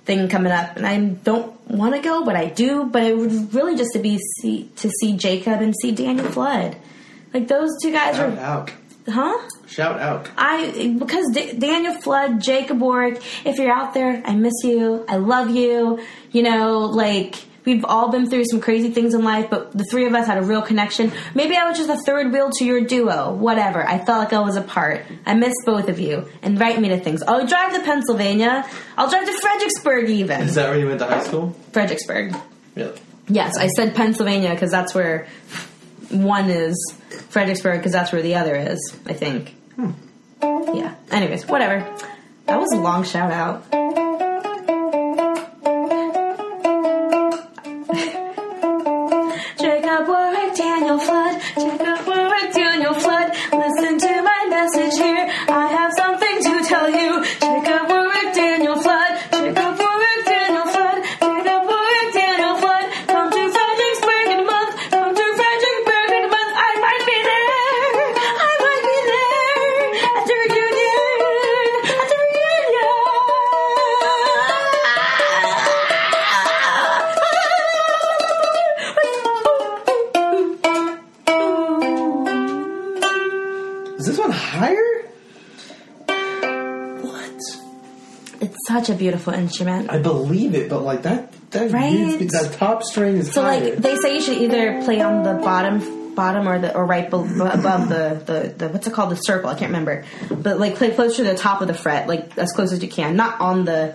[0.05, 2.85] thing coming up, and I don't want to go, but I do.
[2.85, 6.77] But it would really just to be see, to see Jacob and see Daniel Flood.
[7.35, 8.71] Like those two guys are, out.
[9.09, 9.49] Huh?
[9.67, 10.29] Shout out.
[10.37, 15.05] I because D- Daniel Flood, Jacob Warwick, if you're out there, I miss you.
[15.09, 16.01] I love you.
[16.33, 20.07] You know, like we've all been through some crazy things in life, but the three
[20.07, 21.13] of us had a real connection.
[21.35, 23.33] Maybe I was just a third wheel to your duo.
[23.35, 23.87] Whatever.
[23.87, 25.05] I felt like I was a part.
[25.27, 26.29] I miss both of you.
[26.43, 27.23] Invite me to things.
[27.23, 28.69] I'll drive to Pennsylvania.
[28.97, 30.43] I'll drive to Fredericksburg even.
[30.43, 31.57] Is that where you went to high school?
[31.73, 32.37] Fredericksburg.
[32.75, 32.99] Really?
[33.29, 35.27] Yes, I said Pennsylvania because that's where
[36.11, 36.77] one is
[37.21, 38.79] Fredericksburg because that's where the other is.
[39.07, 39.55] I think.
[39.75, 39.91] Hmm.
[40.43, 40.95] Yeah.
[41.11, 41.81] Anyways, whatever.
[42.47, 43.65] That was a long shout out.
[88.41, 89.91] It's such a beautiful instrument.
[89.91, 91.93] I believe it, but like that, that Right?
[91.93, 93.61] weird- that top string is So higher.
[93.71, 97.11] like they say you should either play on the bottom bottom or the or right
[97.11, 100.77] be- above the, the the what's it called the circle I can't remember but like
[100.77, 103.39] play close to the top of the fret like as close as you can not
[103.39, 103.95] on the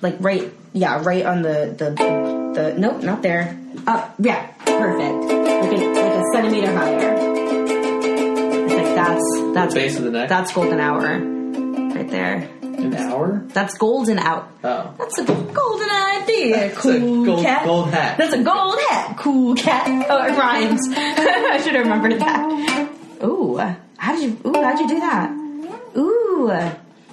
[0.00, 1.90] like right yeah right on the the
[2.54, 8.94] the nope not there up yeah perfect like a, like a centimeter higher I think
[8.94, 10.28] that's that's base of the neck?
[10.28, 13.42] that's golden hour right there An hour?
[13.48, 14.94] that's golden out Oh.
[14.98, 17.64] that's a golden idea, That's a cool gold- cat.
[17.64, 18.18] gold hat.
[18.18, 20.06] That's a gold hat, cool cat.
[20.08, 20.80] Oh, it rhymes.
[20.92, 22.90] I should have remembered that.
[23.24, 23.56] Ooh,
[23.96, 24.38] how did you?
[24.50, 25.30] Ooh, how'd you do that?
[25.96, 26.48] Ooh,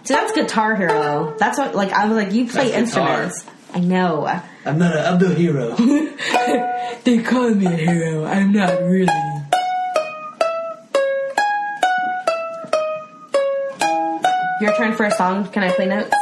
[0.04, 1.34] so that's Guitar Hero.
[1.40, 1.74] That's what.
[1.76, 3.24] Like I was like, you play That's guitar.
[3.24, 3.46] instruments.
[3.74, 4.28] I know.
[4.66, 5.76] I'm not a, I'm the hero.
[7.04, 8.26] they call me a hero.
[8.26, 9.08] I'm not really.
[14.64, 15.50] Your turn for a song.
[15.50, 16.16] Can I play notes?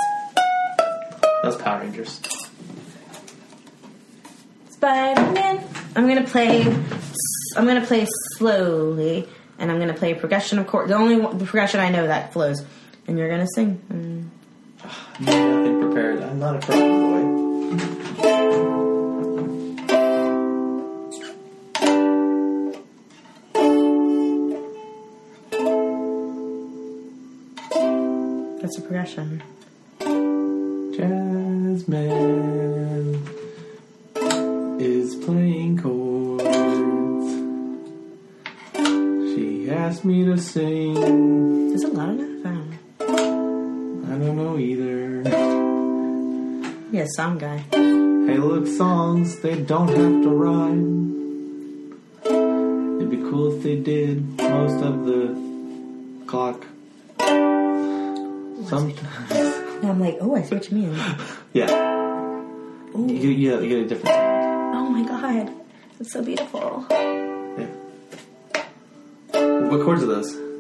[1.43, 2.19] That's Power Rangers.
[4.71, 5.63] Spider Man.
[5.95, 6.63] I'm gonna play.
[7.55, 10.89] I'm gonna play slowly, and I'm gonna play a progression of chord.
[10.89, 12.65] The only one, the progression I know that flows,
[13.05, 13.79] and you're gonna sing.
[13.93, 15.19] Mm.
[15.19, 16.23] Nothing prepared.
[16.23, 16.79] I'm not a pro
[18.23, 18.70] boy.
[28.71, 29.43] That's a progression.
[30.95, 31.91] Jazmine
[34.79, 36.45] is playing chords.
[39.35, 41.73] She asked me to sing.
[41.73, 42.45] Is it loud enough?
[42.45, 44.05] I don't know.
[44.05, 45.23] I don't know either.
[46.93, 47.57] Yeah, song guy.
[47.73, 51.99] Hey, look, songs, they don't have to rhyme.
[52.23, 55.35] It'd be cool if they did most of the
[56.25, 56.67] clock.
[58.71, 59.31] Sometimes.
[59.31, 60.97] And I'm like, oh, I see what you mean.
[61.53, 61.67] Yeah.
[62.95, 64.75] You, you, you get a different sound.
[64.75, 65.53] Oh my god,
[65.97, 66.85] that's so beautiful.
[66.89, 67.67] Yeah.
[69.67, 70.50] What chords are those?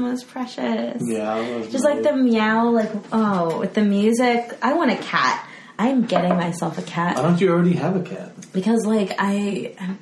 [0.00, 1.02] The most precious.
[1.04, 1.64] Yeah.
[1.70, 4.56] Just like the meow, like oh, with the music.
[4.62, 5.46] I want a cat.
[5.78, 7.16] I'm getting myself a cat.
[7.16, 8.32] Why don't you already have a cat?
[8.52, 9.98] because, like, I I'm,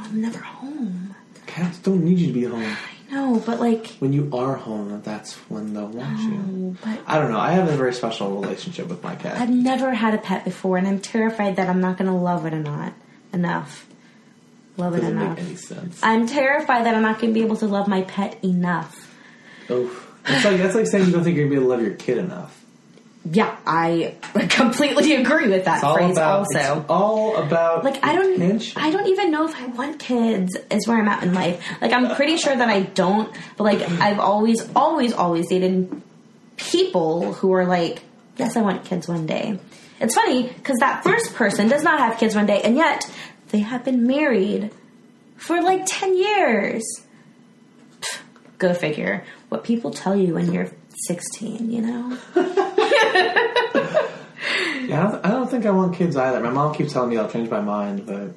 [0.00, 1.14] I'm never home.
[1.46, 2.62] Cats don't need you to be home.
[2.64, 6.34] I know, but like, When you are home, that's when they'll want you.
[6.34, 7.38] oh, but I don't know.
[7.38, 9.38] I have a very special relationship with my cat.
[9.40, 12.44] I've never had a pet before, and I'm terrified that I'm not going to love
[12.46, 12.92] it or not
[13.32, 13.86] enough.
[14.78, 15.36] Love it Doesn't enough.
[15.36, 16.00] make any sense.
[16.02, 19.11] I'm terrified that I'm not going to be able to love my pet enough.
[19.70, 20.08] Oof.
[20.26, 21.94] It's like that's like saying you don't think you're gonna be able to love your
[21.96, 22.58] kid enough.
[23.24, 24.16] Yeah, I
[24.50, 26.16] completely agree with that all phrase.
[26.16, 26.38] about.
[26.40, 27.84] also, It's all about.
[27.84, 28.80] like I don't attention.
[28.82, 31.64] I don't even know if I want kids is where I'm at in life.
[31.80, 36.02] Like I'm pretty sure that I don't, but like I've always always always dated
[36.56, 38.02] people who are like,
[38.36, 39.58] yes, I want kids one day.
[40.00, 43.08] It's funny because that first person does not have kids one day, and yet
[43.50, 44.70] they have been married
[45.36, 46.82] for like 10 years.
[48.62, 49.24] Go figure.
[49.48, 50.68] What people tell you when you're
[51.08, 52.16] 16, you know?
[54.86, 56.40] Yeah, I don't, I don't think I want kids either.
[56.40, 58.30] My mom keeps telling me I'll change my mind, but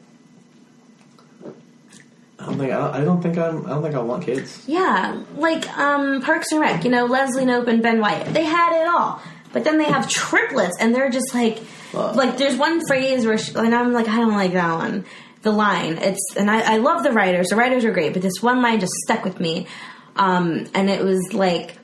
[2.40, 4.64] I don't think I don't, think I'm I don't think I want kids.
[4.68, 8.34] Yeah, like um, Parks and Rec, you know, Leslie Knope and Ben Wyatt.
[8.34, 9.20] They had it all.
[9.54, 11.62] But then they have triplets, and they're just like,
[11.94, 12.14] Wow.
[12.14, 15.06] like there's one phrase where, she, and I'm like, I don't like that one.
[15.42, 15.98] the line.
[15.98, 17.48] It's and I, I love the writers.
[17.48, 19.68] The writers are great, but this one line just stuck with me,
[20.16, 21.78] um, and it was like,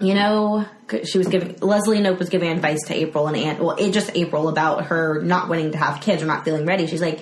[0.00, 0.66] you know,
[1.04, 3.60] she was giving Leslie Knope was giving advice to April and Aunt.
[3.60, 6.86] Well, it just April about her not wanting to have kids or not feeling ready.
[6.86, 7.20] She's like,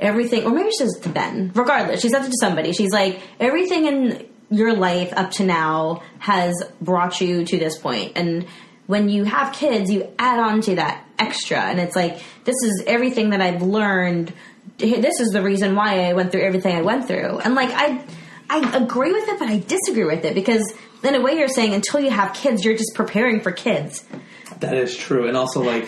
[0.00, 1.52] everything, or maybe she says to Ben.
[1.54, 2.72] Regardless, she says it to somebody.
[2.72, 8.12] She's like, everything in your life up to now has brought you to this point,
[8.16, 8.46] and
[8.86, 12.82] when you have kids, you add on to that extra, and it's like this is
[12.86, 14.32] everything that I've learned.
[14.78, 18.04] This is the reason why I went through everything I went through, and like I,
[18.54, 20.62] I agree with it, but I disagree with it because
[21.02, 24.04] in a way you're saying until you have kids, you're just preparing for kids.
[24.60, 25.86] That is true, and also like,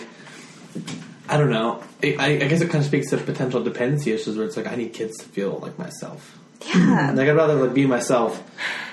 [1.29, 1.81] I don't know.
[2.03, 4.75] I, I guess it kind of speaks to potential dependency issues where it's like I
[4.75, 6.37] need kids to feel like myself.
[6.73, 8.41] Yeah, Like I'd rather like be myself,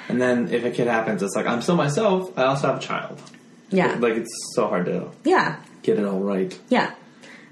[0.09, 2.37] and then if a kid happens, it's like I'm still myself.
[2.39, 3.21] I also have a child.
[3.71, 5.57] yeah, Like it's so hard to yeah.
[5.83, 6.57] get it all right.
[6.69, 6.95] Yeah,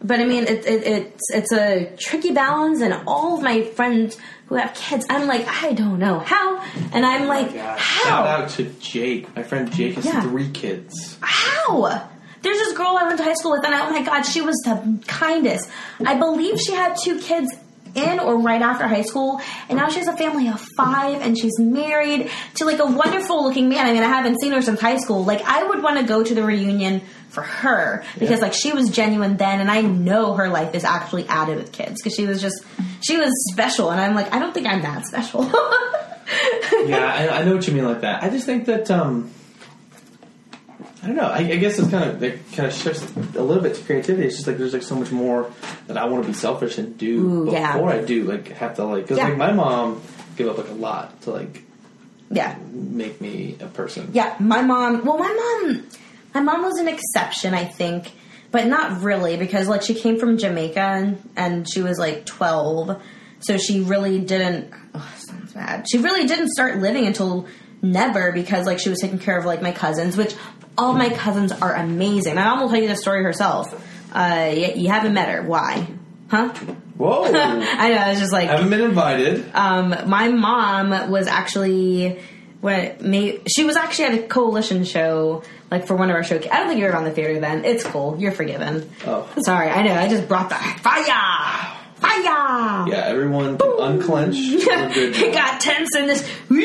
[0.02, 4.18] but I mean, it, it, it's it's a tricky balance, and all of my friends
[4.50, 6.60] who have kids, I'm like, I don't know how,
[6.92, 7.76] and I'm oh like, Yeah.
[7.78, 9.34] how, Shout out to Jake.
[9.36, 10.20] My friend Jake has Yeah.
[10.22, 11.16] three kids.
[11.22, 12.08] how?
[12.42, 14.56] There's this girl I went to high school with, and oh my god, she was
[14.64, 15.68] the kindest.
[16.04, 17.48] I believe she had two kids
[17.94, 21.38] in or right after high school, and now she has a family of five, and
[21.38, 23.86] she's married to like a wonderful looking man.
[23.86, 25.24] I mean, I haven't seen her since high school.
[25.24, 28.44] Like, I would want to go to the reunion for her because Yeah.
[28.44, 32.00] like she was genuine then, and I know her life is actually added with kids
[32.00, 32.62] because she was just
[33.00, 35.44] she was special, and I'm like, I don't think I'm that special.
[36.86, 38.22] yeah, I, I know what you mean like that.
[38.22, 39.30] I just think that um,
[41.02, 41.28] I don't know.
[41.28, 43.02] I, I guess it's kind of it kind of shifts
[43.34, 44.26] a little bit to creativity.
[44.26, 45.50] It's just like there's like so much more
[45.86, 47.96] that I want to be selfish and do Ooh, before yeah.
[47.96, 49.28] I do like have to like because Yeah.
[49.28, 50.02] like my mom
[50.36, 51.62] gave up like a lot to like
[52.30, 52.56] yeah.
[52.70, 54.10] make me a person.
[54.12, 55.04] Yeah, my mom.
[55.04, 55.32] Well, my
[55.64, 55.86] mom,
[56.34, 58.12] my mom was an exception, I think,
[58.50, 63.00] but not really because like she came from Jamaica and, and she was like twelve,
[63.40, 64.72] so she really didn't.
[64.94, 65.86] Oh, sounds bad.
[65.90, 67.46] She really didn't start living until
[67.82, 70.34] never because like she was taking care of like my cousins, which
[70.76, 72.34] all my cousins are amazing.
[72.34, 73.66] My mom will tell you the story herself.
[74.12, 75.42] Uh, you, you haven't met her.
[75.42, 75.86] Why?
[76.30, 76.48] Huh?
[76.96, 77.24] Whoa!
[77.32, 78.10] I know.
[78.10, 79.50] It's just like I haven't been invited.
[79.54, 82.20] um, my mom was actually
[82.60, 86.36] when may, she was actually at a coalition show like for one of our show.
[86.36, 87.64] I don't think you were on the theater then.
[87.64, 88.16] It's cool.
[88.18, 88.90] You're forgiven.
[89.06, 89.28] Oh.
[89.44, 89.94] Sorry, I know.
[89.94, 91.04] I just brought the fire,
[91.96, 92.86] fire.
[92.88, 94.36] Yeah, everyone can unclench.
[94.38, 96.22] It got tense in this.
[96.48, 96.56] Turn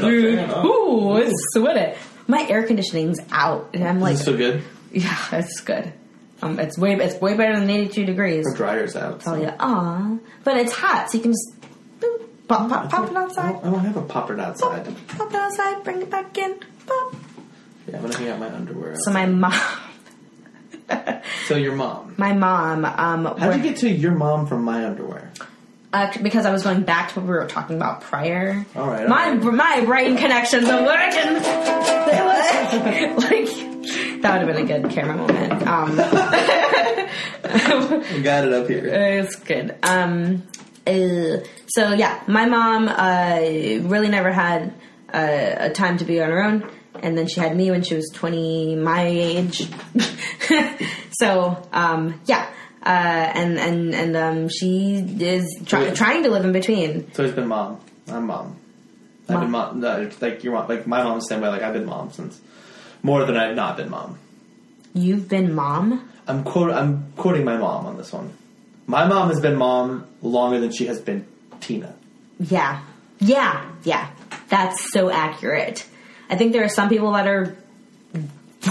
[0.00, 0.64] the fan off.
[0.64, 1.94] Ooh, it's sweating.
[2.26, 4.62] My air conditioning's out, and I'm like, Is it still good?
[4.92, 5.92] yeah, it's good.
[6.42, 8.46] Um, it's way it's way better than 82 degrees.
[8.46, 9.22] Our dryer's out.
[9.26, 11.55] Oh yeah, aw, but it's hot, so you can just
[12.48, 13.52] pop, pop, pop it I outside.
[13.52, 14.84] don't, I don't have a popper outside.
[15.08, 16.58] Pop it outside, bring it back in.
[16.86, 17.14] Pop.
[17.88, 18.94] Yeah, I'm gonna hang out my underwear.
[18.98, 19.52] So my mom,
[21.46, 22.14] So your mom.
[22.16, 25.30] my mom, um, How'd you get to your mom from my underwear?
[25.92, 28.66] uh, because I was going back to what we were talking about prior.
[28.74, 29.54] All right, all my right.
[29.54, 31.34] my brain connections are working.
[31.34, 33.18] They work.
[33.18, 35.66] like that would have been a good camera moment.
[35.66, 35.96] Um,
[37.46, 38.86] We got it up here.
[39.24, 39.74] It's good.
[39.82, 40.42] Um,
[40.86, 43.38] uh, so yeah, my mom uh,
[43.88, 44.72] really never had
[45.12, 46.70] uh, a time to be on her own,
[47.00, 49.68] and then she had me when she was twenty, my age.
[51.12, 52.48] so um, yeah,
[52.82, 57.12] uh, and and and um, she is try- trying to live in between.
[57.14, 57.80] So it's been mom.
[58.08, 58.56] I'm mom.
[59.28, 59.80] I've been mom.
[59.80, 60.68] No, like your mom.
[60.68, 61.48] Like my mom's the same way.
[61.48, 62.40] Like I've been mom since
[63.02, 64.18] more than I've not been mom.
[64.94, 66.08] You've been mom.
[66.28, 66.70] I'm quote.
[66.72, 68.32] I'm quoting my mom on this one.
[68.86, 71.26] My mom has been mom longer than she has been
[71.60, 71.94] Tina.
[72.38, 72.82] Yeah,
[73.18, 74.10] yeah, yeah.
[74.48, 75.86] That's so accurate.
[76.30, 77.56] I think there are some people that are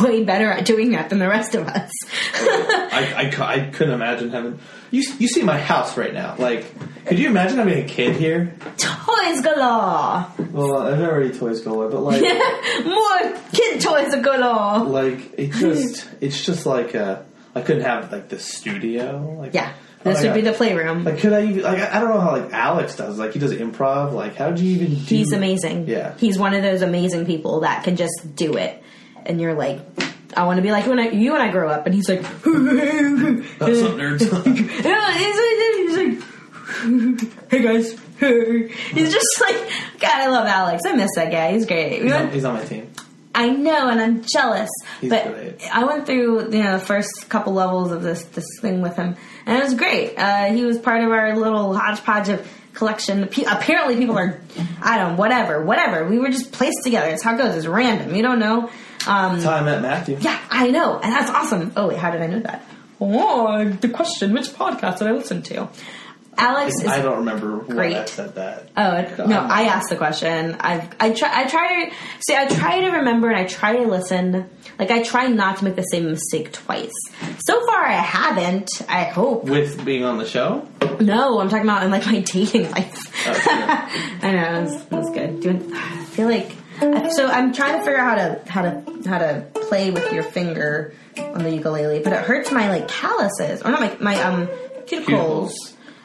[0.01, 1.91] way better at doing that than the rest of us.
[2.33, 4.59] I, I, I couldn't imagine having.
[4.91, 6.35] You you see my house right now.
[6.37, 6.65] Like,
[7.05, 8.55] could you imagine having a kid here?
[8.77, 10.27] toys galore!
[10.51, 12.21] Well, I've already toys galore, but like,
[12.85, 14.85] More kid toys galore!
[14.85, 17.21] like it just it's just like uh,
[17.53, 19.37] I couldn't have like the studio.
[19.39, 19.73] Like, Yeah,
[20.05, 21.03] this my would be the playroom.
[21.03, 21.79] Like, could I even like?
[21.81, 23.17] I don't know how like Alex does.
[23.17, 24.13] Like, he does improv.
[24.13, 24.89] Like, how do you even?
[24.89, 25.87] Do, He's amazing.
[25.87, 26.15] Yeah.
[26.17, 28.83] He's one of those amazing people that can just do it.
[29.25, 29.81] And you're like,
[30.37, 31.87] I want to be like when I, you and I grow up.
[31.87, 32.53] And he's like, What's up,
[33.95, 34.21] nerds?
[34.85, 37.99] Yeah, he's like, he's like, hey guys.
[38.93, 40.83] he's just like, God, I love Alex.
[40.85, 41.53] I miss that guy.
[41.53, 42.03] He's great.
[42.03, 42.91] He's, on, he's on my team.
[43.35, 44.69] I know, and I'm jealous.
[45.01, 45.55] He's but great.
[45.73, 49.15] I went through you know the first couple levels of this this thing with him,
[49.45, 50.15] and it was great.
[50.17, 53.23] Uh, he was part of our little hodgepodge of collection.
[53.47, 54.39] Apparently, people are
[54.81, 56.07] I don't whatever whatever.
[56.07, 57.09] We were just placed together.
[57.09, 57.55] It's how it goes.
[57.55, 58.15] It's random.
[58.15, 58.69] You don't know.
[59.07, 60.17] Um, That's how I met Matthew.
[60.19, 61.73] yeah, I know, and that's awesome.
[61.75, 62.65] Oh wait, how did I know that?
[62.99, 65.69] Oh, the question: Which podcast did I listen to?
[66.37, 67.95] Alex is I don't remember when great.
[67.95, 68.69] I said that.
[68.75, 69.39] Oh it- no!
[69.39, 70.57] I asked the question.
[70.59, 71.95] I I try I try to
[72.27, 72.35] see.
[72.35, 74.49] I try to remember and I try to listen.
[74.77, 76.91] Like I try not to make the same mistake twice.
[77.45, 78.69] So far, I haven't.
[78.89, 79.45] I hope.
[79.45, 80.67] With being on the show,
[80.99, 83.27] No, I'm talking about in like my dating life.
[83.27, 83.89] Oh, yeah.
[84.21, 85.39] I know it was, was good.
[85.39, 86.51] Doing, I feel like
[87.13, 87.27] so.
[87.27, 90.93] I'm trying to figure out how to how to how to play with your finger
[91.17, 94.47] on the ukulele, but it hurts my like calluses or not my my um
[94.85, 95.53] cuticles.
[95.53, 95.53] Cuticles.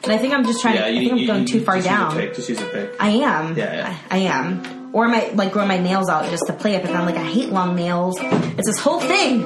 [0.03, 0.75] And I think I'm just trying.
[0.75, 2.15] yeah, to, I you, think I'm going you- too far just use a down.
[2.17, 2.95] pick, Just use a pick.
[2.99, 3.57] I am.
[3.57, 3.97] Yeah, yeah.
[4.09, 4.89] I, I am.
[4.93, 7.05] Or am I like growing my nails out just to play it, but then I'm
[7.05, 8.17] like I hate long nails.
[8.19, 9.41] It's this whole thing.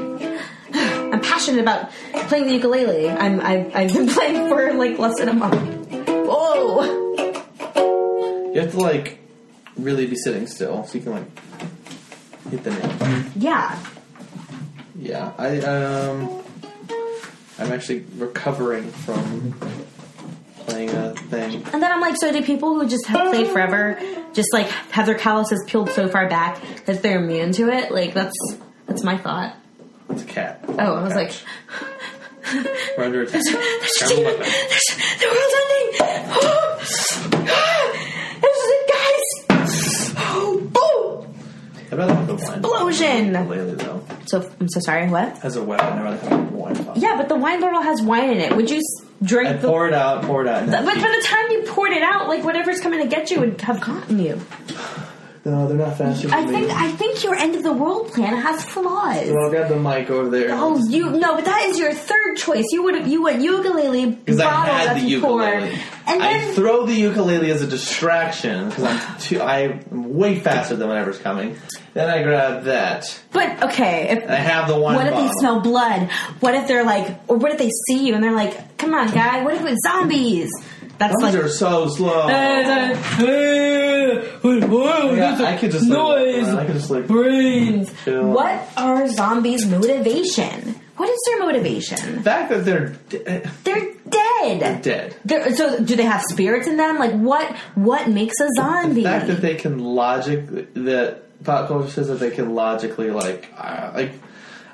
[0.73, 1.91] I'm passionate about
[2.29, 3.09] playing the ukulele.
[3.09, 5.87] I'm I've, I've been playing for like less than a month.
[6.07, 6.83] Whoa!
[8.53, 9.19] You have to like
[9.77, 11.27] really be sitting still so you can like
[12.49, 13.23] hit the nail.
[13.35, 13.79] Yeah.
[14.97, 16.41] Yeah, I um,
[17.59, 19.51] I'm actually recovering from
[20.65, 21.63] playing a thing.
[21.73, 23.99] And then I'm like, so do people who just have played forever
[24.33, 27.91] just like have their calluses peeled so far back that they're immune to it?
[27.91, 28.35] Like that's
[28.87, 29.55] that's my thought.
[30.09, 30.63] It's a cat.
[30.67, 31.33] Oh, I was like,
[32.97, 33.43] We're under attack.
[33.43, 33.53] there's,
[33.97, 34.85] Grab a there's,
[35.19, 35.91] the world's ending.
[38.41, 40.13] this is it, guys.
[40.17, 41.35] Oh, boom!
[41.91, 42.59] I'd rather have the wine.
[42.59, 43.25] Explosion.
[43.33, 44.03] Ukulele, though.
[44.25, 45.09] So I'm so sorry.
[45.09, 45.43] What?
[45.43, 47.01] As a weapon, I'd rather have a wine bottle.
[47.01, 48.55] Yeah, but the wine bottle has wine in it.
[48.55, 48.81] Would you
[49.23, 49.67] drink I the?
[49.67, 50.65] pour it out, pour it out.
[50.65, 53.61] but by the time you poured it out, like whatever's coming to get you would
[53.61, 54.39] have gotten you.
[55.45, 56.71] No, they're not faster I think.
[56.71, 59.27] I think your end of the world plan has flaws.
[59.29, 60.49] Well, I'll grab the mic over there.
[60.51, 62.65] Oh, you no, but that is your third choice.
[62.71, 65.77] You would you went ukulele Because I had the you pour, ukulele.
[66.07, 70.75] and I then throw the ukulele as a distraction because I'm too, I'm way faster
[70.75, 71.57] than whatever's coming.
[71.93, 73.21] Then I grab that.
[73.31, 74.95] but okay, if, I have the one.
[74.95, 75.27] what if bottle.
[75.27, 76.09] they smell blood?
[76.39, 79.11] What if they're like, or what if they see you and they're like, "Come on,
[79.11, 80.49] guy, what if it's zombies?"
[80.97, 81.43] That's Those like.
[81.43, 82.21] are so slow.
[82.21, 82.95] Uh, uh,
[84.43, 87.91] uh, yeah, I could just like, I could just like brains.
[88.03, 88.27] Chill.
[88.27, 90.75] What are zombies' motivation?
[90.97, 92.15] What is their motivation?
[92.17, 94.81] the fact that they're de- They're dead.
[94.81, 95.15] dead.
[95.25, 96.97] They're, so, do they have spirits in them?
[96.97, 97.53] Like, what?
[97.75, 99.03] What makes a zombie?
[99.03, 103.51] The fact that they can logic that pop culture says that they can logically like
[103.57, 104.13] uh, like.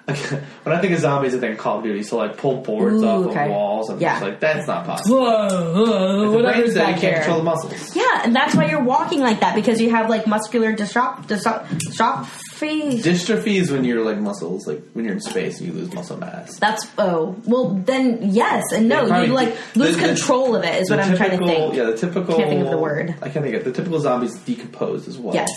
[0.07, 2.03] When I think of zombies, I think of Call of Duty.
[2.03, 3.45] So like pull boards Ooh, off okay.
[3.45, 4.13] of walls, and Yeah.
[4.13, 5.19] just like that's not possible.
[5.21, 7.95] Whoa, whoa, The whatever's brain's back you can't control the muscles.
[7.95, 11.25] Yeah, and that's why you're walking like that because you have like muscular dystrophy.
[11.27, 13.01] dystrophy.
[13.01, 16.17] Dystrophy is when you're like muscles, like when you're in space and you lose muscle
[16.17, 16.57] mass.
[16.59, 20.81] That's oh well then yes and no Yeah, you like lose the- control of it
[20.81, 21.75] is what The I'm trying to think.
[21.75, 22.35] Yeah, the typical.
[22.35, 23.15] I Can't think of the word.
[23.21, 25.33] I can't think of the typical zombies decompose as well.
[25.33, 25.49] Yes.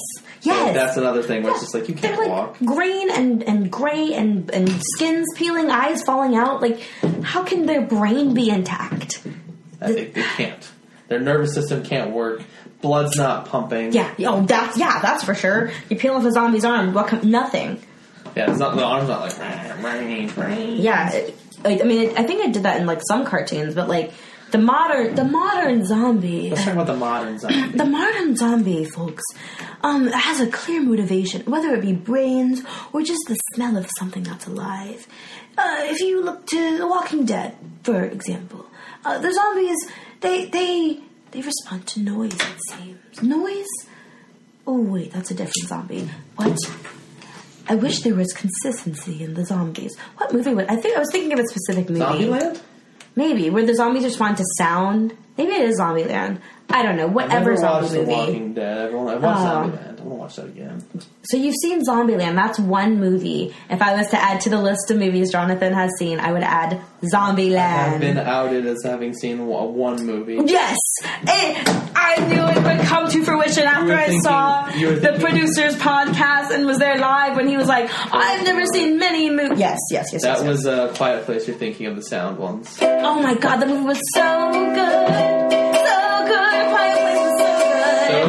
[0.44, 0.74] So Yes.
[0.74, 2.58] that's another thing where it's just like you They're can't like walk.
[2.58, 6.60] green and and gray and and skins peeling, eyes falling out.
[6.60, 6.80] Like
[7.22, 9.22] how can their brain be intact?
[9.80, 10.70] They can't.
[11.08, 12.42] Their nervous system can't work.
[12.82, 13.92] Blood's not pumping.
[13.92, 14.12] Yeah.
[14.20, 15.00] Oh, that's yeah.
[15.00, 15.70] That's for sure.
[15.88, 16.92] You peel off a zombie's arm.
[16.92, 17.08] What?
[17.08, 17.80] com- Nothing.
[18.36, 19.38] Yeah, it's not the arm's not like.
[19.38, 19.76] Yeah.
[20.82, 23.74] Yeah, it, like, I mean, it, I think I did that in like some cartoons,
[23.74, 24.12] but like
[24.54, 27.72] the modern, the modern zombie, Let's talk about the modern zombie.
[27.76, 29.24] the modern zombie, folks,
[29.82, 34.22] um, has a clear motivation, whether it be brains or just the smell of something
[34.22, 35.08] that's alive.
[35.58, 38.64] Uh, if you look to The Walking Dead, for example,
[39.04, 39.76] uh, the zombies
[40.20, 41.00] they they
[41.32, 42.34] they respond to noise.
[42.34, 43.72] It seems noise.
[44.68, 46.08] Oh wait, that's a different zombie.
[46.36, 46.56] What?
[47.68, 49.96] I wish there was consistency in the zombies.
[50.16, 52.00] What movie would I think I was thinking of a specific movie.
[52.00, 52.60] Zombieland?
[53.16, 55.16] Maybe where the zombies respond to sound.
[55.36, 56.40] Maybe it is Zombieland.
[56.70, 57.04] I don't know.
[57.06, 58.12] I've Whatever never zombie watched The movie.
[58.12, 58.88] Walking Dead.
[58.88, 59.44] I've, only, I've watched Oh.
[59.44, 60.00] Zombieland.
[60.00, 60.84] I want to watch that again.
[61.22, 62.34] So you've seen Zombieland.
[62.34, 63.54] That's one movie.
[63.70, 66.42] If I was to add to the list of movies Jonathan has seen, I would
[66.42, 67.94] add Zombieland.
[67.94, 70.40] I've been outed as having seen one movie.
[70.44, 75.76] Yes, it, I knew it would come to fruition after were I saw the producer's
[75.76, 79.78] podcast and was there live when he was like, "I've never seen many movies." Yes,
[79.90, 80.22] yes, yes.
[80.22, 81.46] That yes, was a quiet place.
[81.48, 82.76] You're thinking of the sound ones.
[82.82, 85.83] Oh my god, the movie was so good.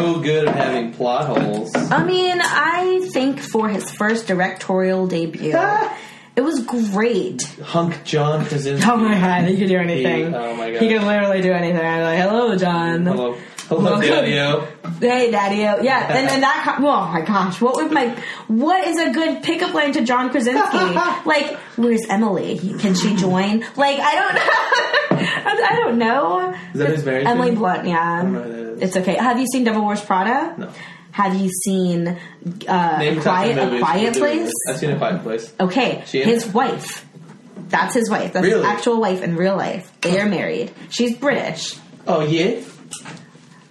[0.06, 1.74] So good at having plot holes.
[1.76, 5.58] I mean, I think for his first directorial debut,
[6.36, 7.42] it was great.
[7.64, 8.88] Hunk John Krasinski.
[8.88, 10.28] Oh my god, he could do anything.
[10.28, 10.82] He- oh my God.
[10.84, 11.84] He could literally do anything.
[11.84, 13.06] I'm like, hello, John.
[13.08, 13.36] Hello,
[13.68, 14.02] hello, Welcome.
[14.08, 14.68] Daddy-O.
[15.00, 15.58] Hey, Daddy.
[15.84, 16.78] Yeah, and then that.
[16.80, 16.82] Oh
[17.12, 18.10] my gosh, what would my?
[18.48, 20.78] What is a good pickup line to John Krasinski?
[21.26, 22.58] like, where's Emily?
[22.80, 23.62] Can she join?
[23.76, 25.22] Like, I don't know.
[25.68, 26.54] I don't know.
[26.74, 27.30] Is that who's married to?
[27.30, 27.88] Emily Blunt.
[27.88, 28.82] Yeah, don't know who that is.
[28.82, 29.16] it's okay.
[29.16, 30.56] Have you seen Devil Wears Prada?
[30.58, 30.70] No.
[31.12, 32.08] Have you seen
[32.68, 34.52] uh, Name a Quiet, a Quiet Place?
[34.70, 35.54] I've seen a quiet place.
[35.58, 37.06] Okay, She his wife.
[37.70, 38.34] That's his wife.
[38.34, 38.58] That's Really?
[38.60, 39.90] his actual wife in real life.
[40.02, 40.74] They are married.
[40.90, 41.78] She's British.
[42.06, 42.62] Oh yeah.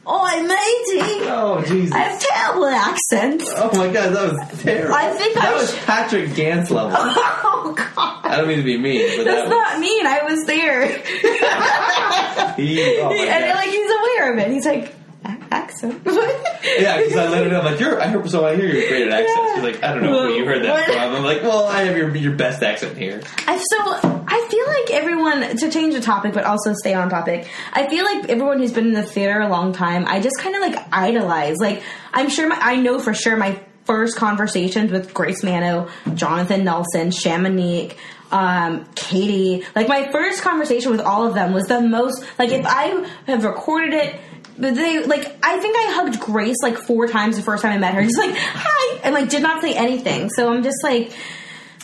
[0.07, 1.27] Oh, matey.
[1.31, 1.93] Oh Jesus.
[1.95, 3.51] I have terrible accents.
[3.57, 4.95] Oh my god, that was terrible.
[4.95, 6.97] I think that I was sh- Patrick Gantz level.
[7.57, 8.21] Oh God.
[8.27, 10.07] I don't mean to be mean, but That's that not mean.
[10.07, 10.87] I was there.
[12.57, 12.99] he.
[13.01, 14.51] Oh and like he's aware of it.
[14.51, 14.93] He's like "A-
[15.51, 16.03] accent.
[16.79, 17.59] Yeah, because I let her know.
[17.61, 18.01] I'm like, you're.
[18.01, 18.29] I heard.
[18.31, 19.55] So I hear you're great at accents.
[19.55, 20.87] She's like, I don't know who you heard that What?
[20.87, 20.97] from.
[21.15, 23.21] I'm like, well, I have your your best accent here.
[23.47, 27.47] I so I feel like everyone to change the topic, but also stay on topic.
[27.75, 30.57] I feel like everyone who's been in the theater a long time, I just kind
[30.57, 31.59] of like idolize.
[31.59, 31.83] Like
[32.15, 37.11] I'm sure my, I know for sure my first conversations with Grace Mano, Jonathan Nelson,
[37.11, 37.95] Shamanique,
[38.33, 39.65] um, Katie.
[39.77, 42.25] Like my first conversation with all of them was the most.
[42.39, 44.15] Like if I have recorded it.
[44.59, 47.79] But they like I think I hugged Grace like four times the first time I
[47.79, 50.31] met her, just like hi, and like did not say anything.
[50.31, 51.13] So I'm just like,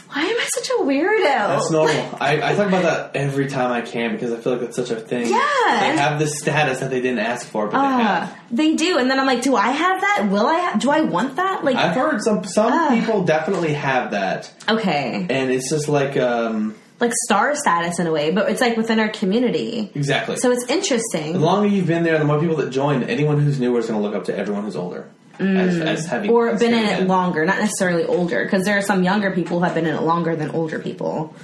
[0.08, 1.24] why am I such a weirdo?
[1.24, 2.18] That's normal.
[2.20, 4.90] I, I talk about that every time I can because I feel like it's such
[4.90, 5.28] a thing.
[5.28, 5.36] Yeah.
[5.80, 8.38] They have this status that they didn't ask for, but they Uh, have.
[8.50, 10.28] they do, and then I'm like, do I have that?
[10.30, 10.58] Will I?
[10.60, 11.64] Ha- do I want that?
[11.64, 12.88] Like, I've heard some some Ah.
[12.92, 18.12] people definitely have that, okay, and it's just like um like star status in a
[18.12, 20.36] way, but it's like within our community, exactly.
[20.36, 21.32] so it's interesting.
[21.32, 23.02] the longer you've been there, the more people that join.
[23.04, 26.30] Anyone who's newer is going to look up to everyone who's older as, as having
[26.30, 26.34] Mm.
[26.34, 29.64] or been in it longer, not necessarily older, because there are some younger people who
[29.64, 31.34] have been in it longer than older people.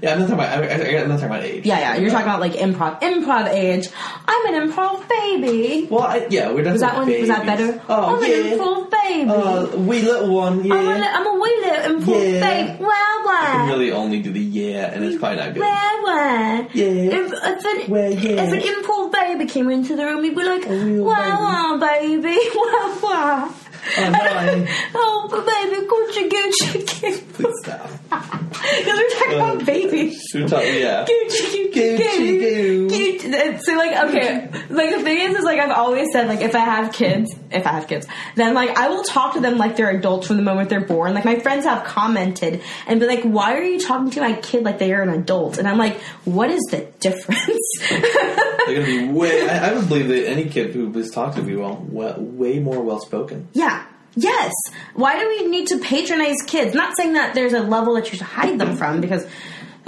[0.00, 0.64] Yeah, I'm not talking about.
[0.64, 1.64] I, I'm not talking about age.
[1.66, 3.88] Yeah, yeah, you're talking about like improv, improv age.
[4.26, 5.86] I'm an improv baby.
[5.88, 7.20] Well, I, yeah, we're definitely Was that one?
[7.20, 7.82] Was that better?
[7.88, 8.36] Oh I'm yeah.
[8.38, 9.30] an improv baby.
[9.30, 10.74] Uh, wee little one, yeah.
[10.74, 12.40] I'm, a, I'm a wee little improv Yeah.
[12.40, 12.82] baby.
[12.82, 13.11] Wow,
[13.42, 15.60] I can really only do the yeah, and it's probably not good.
[15.60, 16.68] Where, where?
[16.72, 17.18] Yeah.
[17.18, 18.42] If, if, an, Where, yeah.
[18.42, 22.98] if an improv baby came into the room, we'd be like, wow, wow, baby, wow,
[23.02, 23.54] wow.
[23.98, 24.66] Oh, no.
[24.94, 27.32] oh, but baby, Gucci, Gucci, Gucci.
[27.32, 27.90] Please stop.
[28.08, 30.22] Because we're talking about uh, babies.
[30.34, 31.04] We're talking, yeah.
[31.04, 33.34] Gucci, Gucci, Gucci, Gucci, Gucci.
[33.34, 36.54] Uh, so like, okay, like the thing is, is like I've always said, like if
[36.54, 38.06] I have kids, if I have kids,
[38.36, 41.14] then like I will talk to them like they're adults from the moment they're born.
[41.14, 44.64] Like my friends have commented and be like, "Why are you talking to my kid
[44.64, 47.58] like they are an adult?" And I'm like, "What is the difference?"
[47.88, 49.48] They're gonna be way.
[49.48, 52.16] I, I would believe that any kid who was talked to would be well, well
[52.18, 53.48] way more well spoken.
[53.54, 53.71] yeah.
[54.14, 54.52] Yes.
[54.94, 56.74] Why do we need to patronize kids?
[56.74, 59.26] Not saying that there's a level that you should hide them from because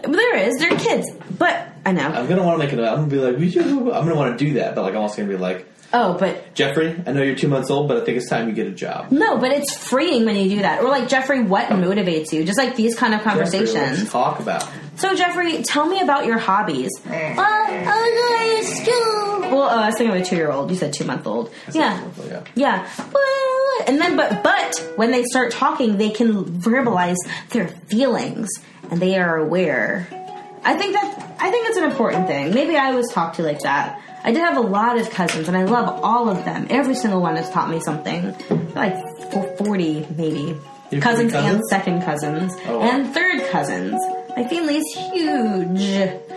[0.03, 0.57] there is.
[0.59, 1.11] They're kids.
[1.39, 2.09] But I know.
[2.09, 2.79] I'm gonna want to make it.
[2.79, 5.29] I'm gonna be like, I'm gonna want to do that, but like I'm also gonna
[5.29, 8.28] be like, Oh, but Jeffrey, I know you're two months old, but I think it's
[8.28, 9.12] time you get a job.
[9.12, 10.82] No, but it's freeing when you do that.
[10.82, 12.42] Or like Jeffrey, what motivates you?
[12.45, 13.74] Just like these kind of conversations.
[14.01, 14.68] let's talk about.
[14.97, 16.90] So Jeffrey, tell me about your hobbies.
[17.07, 19.40] Well, I go to school.
[19.53, 20.68] Well, uh, I was thinking of a two-year-old.
[20.70, 21.53] You said two-month-old.
[21.72, 22.05] Yeah.
[22.26, 22.45] yeah.
[22.57, 22.90] Yeah.
[23.12, 27.18] Well, and then, but, but when they start talking, they can verbalize
[27.51, 28.49] their feelings
[28.90, 30.09] and they are aware.
[30.64, 32.53] I think that, I think it's an important thing.
[32.53, 34.01] Maybe I was taught to like that.
[34.27, 36.66] I did have a lot of cousins and I love all of them.
[36.70, 38.35] Every single one has taught me something.
[38.75, 40.57] Like f- 40 maybe.
[40.93, 42.53] Have Cousins, and second cousins.
[42.66, 42.85] Oh, wow.
[42.91, 44.01] And third cousins.
[44.37, 46.20] My family is huge.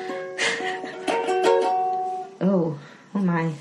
[2.42, 2.78] oh,
[3.16, 3.52] oh my.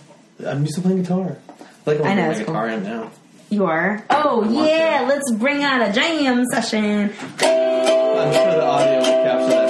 [0.46, 1.36] I'm used to playing guitar.
[1.84, 2.54] Like I'm I know, playing cool.
[2.54, 3.10] guitar in now.
[3.50, 4.04] You are?
[4.10, 7.12] Oh, yeah, let's bring out a jam session.
[7.20, 9.65] I'm sure the audio will capture that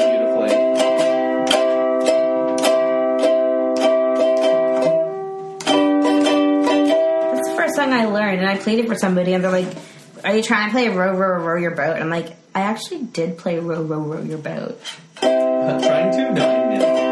[7.77, 9.77] song I learned, and I played it for somebody, and they're like,
[10.24, 11.95] Are you trying to play Row, Row, Row Your Boat?
[11.95, 14.81] And I'm like, I actually did play Row, Row, Row Your Boat.
[15.22, 16.33] I'm trying to?
[16.33, 17.07] No, didn't.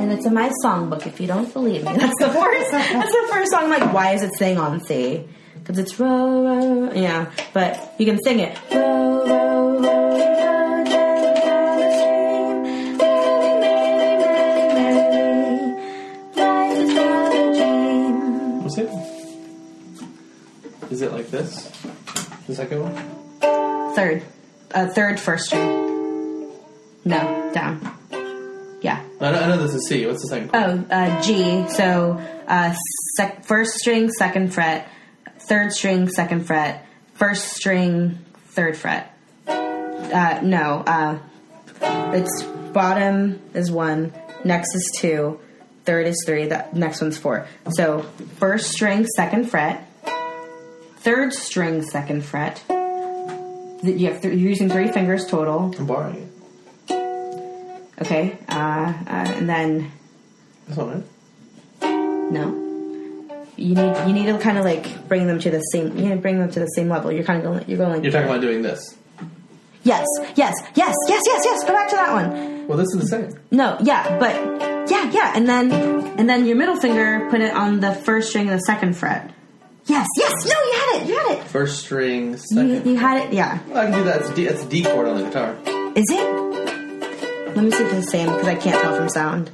[0.00, 1.92] And it's in my songbook, if you don't believe me.
[1.96, 5.26] That's the first, that's the first song, like, why is it staying on C?
[5.54, 8.56] Because it's row, row, yeah, but you can sing it.
[8.72, 10.67] Row, row, row,
[22.58, 23.94] second one?
[23.94, 24.22] Third,
[24.74, 26.50] uh, third first string.
[27.04, 27.94] No, down.
[28.82, 29.00] Yeah.
[29.20, 30.04] I know, I know this is C.
[30.06, 30.50] What's the second?
[30.52, 31.68] Oh, uh, G.
[31.68, 32.74] So uh,
[33.16, 34.88] sec- first string, second fret.
[35.38, 36.84] Third string, second fret.
[37.14, 39.16] First string, third fret.
[39.46, 40.82] Uh, no.
[40.84, 41.18] Uh,
[42.12, 42.42] it's
[42.72, 44.12] bottom is one.
[44.44, 45.38] Next is two.
[45.84, 46.46] Third is three.
[46.46, 47.46] The next one's four.
[47.70, 48.02] So
[48.38, 49.87] first string, second fret.
[51.00, 52.62] Third string, second fret.
[52.68, 55.74] You have th- you're using three fingers total.
[55.78, 56.30] I'm borrowing
[56.88, 57.92] it.
[58.02, 58.36] Okay.
[58.48, 59.90] Uh, uh, and then
[60.66, 61.04] This one,
[61.82, 62.30] right?
[62.32, 62.64] No.
[63.56, 65.96] You need you need to kind of like bring them to the same.
[65.96, 67.10] You need to bring them to the same level.
[67.10, 67.68] You're kind of going.
[67.68, 68.02] You're going like.
[68.02, 68.96] You're talking about doing this.
[69.84, 71.64] Yes, yes, yes, yes, yes, yes.
[71.64, 72.66] Go back to that one.
[72.68, 73.40] Well, this is the same.
[73.50, 74.34] No, yeah, but
[74.90, 75.72] yeah, yeah, and then
[76.18, 79.32] and then your middle finger, put it on the first string of the second fret.
[79.88, 80.32] Yes, yes.
[80.44, 81.08] No, you had it.
[81.08, 81.44] You had it.
[81.44, 82.86] First string, You, second.
[82.86, 83.32] you had it.
[83.32, 83.58] Yeah.
[83.74, 84.20] I can do that.
[84.20, 85.56] It's a D, it's a D chord on the guitar.
[85.96, 87.56] Is it?
[87.56, 89.50] Let me see if it's the same because I can't tell from sound.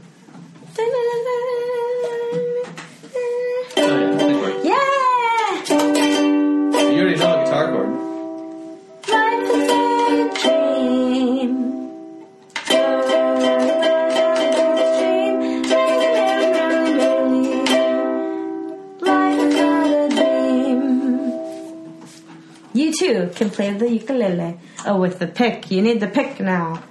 [23.04, 24.58] Too can play the ukulele.
[24.86, 25.70] Oh, with the pick.
[25.70, 26.82] You need the pick now.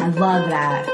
[0.00, 0.93] I love that.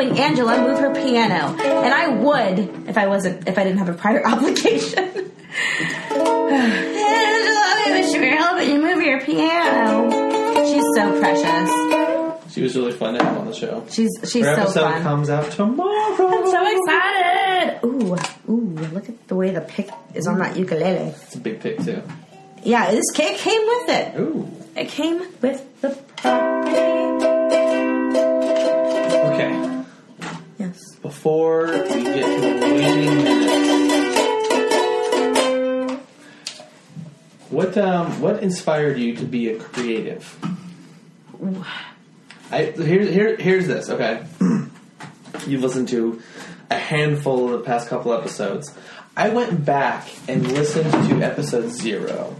[0.00, 1.56] Helping Angela move her piano.
[1.60, 4.98] And I would if I wasn't if I didn't have a prior obligation.
[6.10, 10.10] Angela, we wish we were helping you move your piano.
[10.66, 12.52] She's so precious.
[12.52, 13.84] She was really fun to have on the show.
[13.88, 15.02] She's she's Her so episode fun.
[15.02, 16.28] comes out tomorrow.
[16.28, 17.80] I'm so excited.
[17.84, 18.16] Ooh,
[18.48, 21.14] ooh, look at the way the pick is on that ukulele.
[21.22, 22.02] It's a big pick too.
[22.62, 24.18] Yeah, this cake came with it.
[24.20, 24.48] Ooh.
[24.76, 25.64] It came with
[38.40, 40.38] what inspired you to be a creative?
[42.50, 43.90] I here, here here's this.
[43.90, 44.24] Okay,
[45.46, 46.22] you've listened to
[46.70, 48.74] a handful of the past couple episodes.
[49.14, 52.34] I went back and listened to episode zero,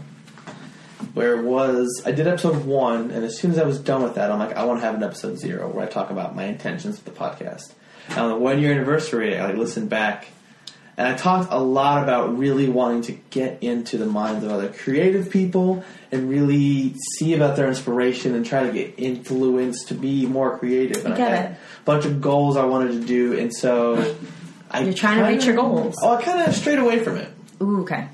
[1.13, 4.15] where it was I did episode one, and as soon as I was done with
[4.15, 6.45] that, I'm like, I want to have an episode zero where I talk about my
[6.45, 7.75] intentions for the podcast.
[8.09, 10.29] And on the one year anniversary, I listened back,
[11.01, 14.69] and I talked a lot about really wanting to get into the minds of other
[14.69, 15.83] creative people
[16.13, 21.07] and really see about their inspiration and try to get influenced to be more creative.
[21.07, 21.53] And I had it.
[21.53, 24.15] a bunch of goals I wanted to do, and so.
[24.71, 25.97] I You're trying to reach your goals.
[26.03, 27.31] Oh, I kind of strayed away from it.
[27.63, 28.07] Ooh, okay.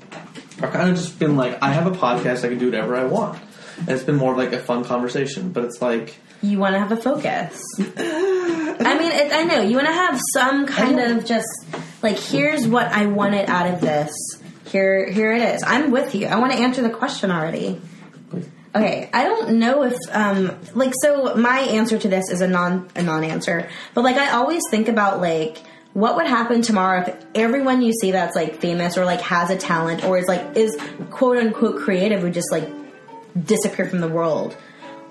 [0.61, 3.03] I've kind of just been like, I have a podcast, I can do whatever I
[3.03, 3.37] want.
[3.79, 6.79] And it's been more of like a fun conversation, but it's like, You want to
[6.79, 7.61] have a focus.
[7.79, 11.49] I mean, it, I know you want to have some kind of just
[12.07, 14.11] like, here's what I wanted out of this.
[14.65, 15.63] Here, here it is.
[15.65, 16.27] I'm with you.
[16.27, 17.81] I want to answer the question already.
[18.75, 22.89] Okay, I don't know if um like so my answer to this is a non
[22.95, 23.69] a non answer.
[23.93, 25.57] But like I always think about like
[25.93, 29.57] what would happen tomorrow if everyone you see that's like famous or like has a
[29.57, 30.77] talent or is like is
[31.09, 32.69] quote unquote creative would just like
[33.45, 34.55] disappear from the world.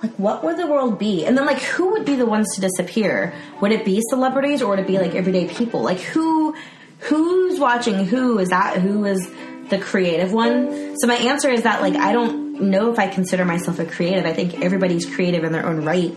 [0.03, 1.25] Like what would the world be?
[1.25, 3.35] And then like who would be the ones to disappear?
[3.61, 5.83] Would it be celebrities or would it be like everyday people?
[5.83, 6.55] Like who
[7.01, 8.39] who's watching who?
[8.39, 9.31] Is that who is
[9.69, 10.97] the creative one?
[10.99, 14.25] So my answer is that like I don't know if I consider myself a creative.
[14.25, 16.17] I think everybody's creative in their own right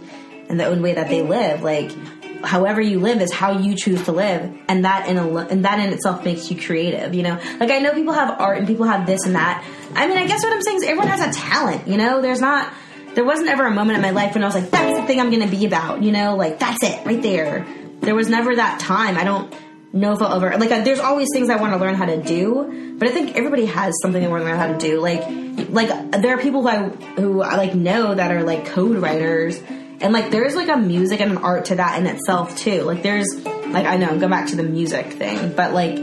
[0.49, 1.61] in the own way that they live.
[1.61, 1.91] Like
[2.43, 5.79] however you live is how you choose to live and that in a, and that
[5.79, 8.85] in itself makes you creative you know like i know people have art and people
[8.85, 9.63] have this and that
[9.93, 12.39] i mean i guess what i'm saying is everyone has a talent you know there's
[12.39, 12.71] not
[13.13, 15.19] there wasn't ever a moment in my life when i was like that's the thing
[15.19, 17.65] i'm gonna be about you know like that's it right there
[17.99, 19.53] there was never that time i don't
[19.93, 23.07] if i'll like uh, there's always things i want to learn how to do but
[23.07, 25.23] i think everybody has something they want to learn how to do like
[25.69, 29.59] like there are people who i who i like know that are like code writers
[30.01, 33.03] and like there's like a music and an art to that in itself too like
[33.03, 35.97] there's like i know go back to the music thing but like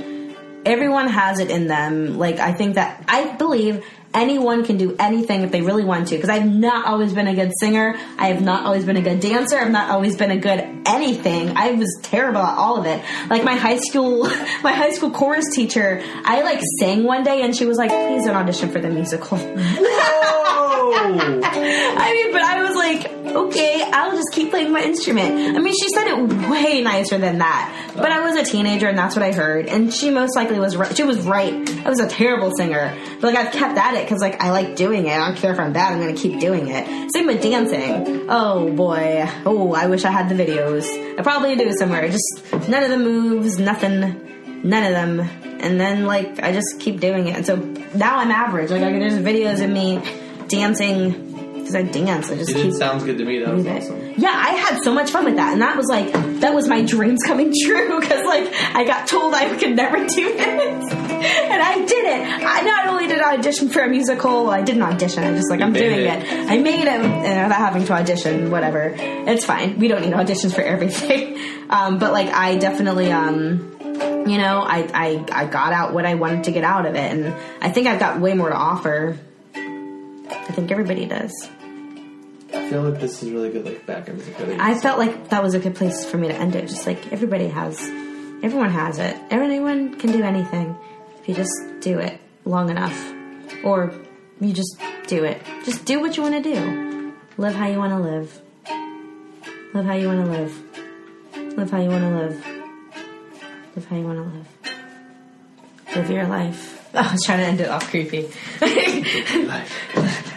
[0.67, 2.19] everyone has it in them.
[2.19, 6.17] Like I think that I believe anyone can do anything if they really want to.
[6.17, 7.95] Because I've not always been a good singer.
[8.19, 9.59] I have not always been a good dancer.
[9.59, 11.57] I've not always been a good anything.
[11.57, 13.03] I was terrible at all of it.
[13.29, 14.25] Like my high school,
[14.63, 16.03] my high school chorus teacher.
[16.25, 19.39] I like sang one day and she was like, "Please don't audition for the musical."
[19.39, 20.67] Whoa!
[20.97, 25.57] I mean, but I was like, okay, I'll just keep playing my instrument.
[25.57, 27.93] I mean, she said it way nicer than that.
[27.97, 29.67] But I was a teenager and that's what I heard.
[29.67, 30.97] And she most likely was right.
[30.97, 31.53] She was right.
[31.85, 32.97] I was a terrible singer.
[33.21, 35.13] But like, I've kept at it because like, I like doing it.
[35.13, 35.93] I don't care if I'm bad.
[35.93, 37.13] I'm to keep doing it.
[37.13, 38.27] Same with dancing.
[38.29, 39.29] Oh boy.
[39.45, 40.85] Oh, I wish I had the videos.
[41.19, 42.09] I probably do somewhere.
[42.09, 44.01] Just none of the moves, nothing,
[44.63, 45.21] none of them.
[45.61, 47.37] And then like, I just keep doing it.
[47.37, 47.57] And so
[47.95, 48.71] now I'm average.
[48.71, 50.01] Like, there's videos of me
[50.49, 51.26] dancing
[51.67, 52.31] because I dance.
[52.31, 53.41] I just keep It sounds good to me.
[53.41, 54.15] That was awesome.
[54.17, 56.83] Yeah, I had so much fun with that, and that was like that was my
[56.83, 61.75] dreams coming true because like I got told I could never do it, and I
[61.85, 62.45] did it.
[62.47, 65.25] I not only did I audition for a musical, I didn't audition.
[65.25, 66.23] I just like I'm doing it.
[66.23, 66.51] it.
[66.51, 68.51] I made it uh, without having to audition.
[68.53, 69.79] Whatever, it's fine.
[69.81, 71.37] We don't need auditions for everything.
[71.69, 73.73] Um, but like I definitely um
[74.27, 77.13] you know, I, I I got out what I wanted to get out of it,
[77.13, 79.19] and I think I've got way more to offer.
[79.55, 81.33] I think everybody does.
[82.57, 84.39] I feel like this is really good, like background music.
[84.39, 86.69] Really I felt like that was a good place for me to end it.
[86.69, 87.79] Just like everybody has,
[88.43, 89.17] everyone has it.
[89.31, 90.77] Everyone can do anything
[91.21, 92.99] if you just do it long enough,
[93.63, 93.93] or
[94.41, 95.41] you just do it.
[95.65, 97.15] Just do what you want to do.
[97.37, 98.41] Live how you want to live.
[99.75, 101.57] Live how you want to live.
[101.57, 102.47] Live how you want to live.
[103.77, 104.49] Live how you want to live.
[105.97, 106.91] Live your life.
[106.95, 108.31] I was trying to end it off creepy.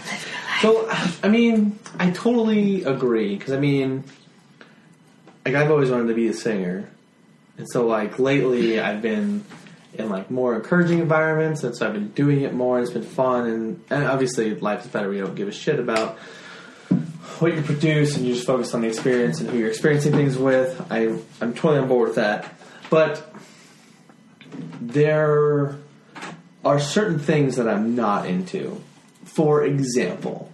[0.61, 0.89] So,
[1.23, 4.03] I mean, I totally agree because I mean,
[5.45, 6.89] like I've always wanted to be a singer,
[7.57, 9.45] and so like lately I've been
[9.93, 12.77] in like more encouraging environments, and so I've been doing it more.
[12.77, 15.13] and It's been fun, and, and obviously life is better.
[15.13, 16.17] You don't give a shit about
[17.39, 20.37] what you produce, and you just focus on the experience and who you're experiencing things
[20.37, 20.85] with.
[20.91, 21.07] I
[21.39, 22.53] I'm totally on board with that,
[22.89, 23.33] but
[24.81, 25.77] there
[26.65, 28.83] are certain things that I'm not into.
[29.23, 30.48] For example,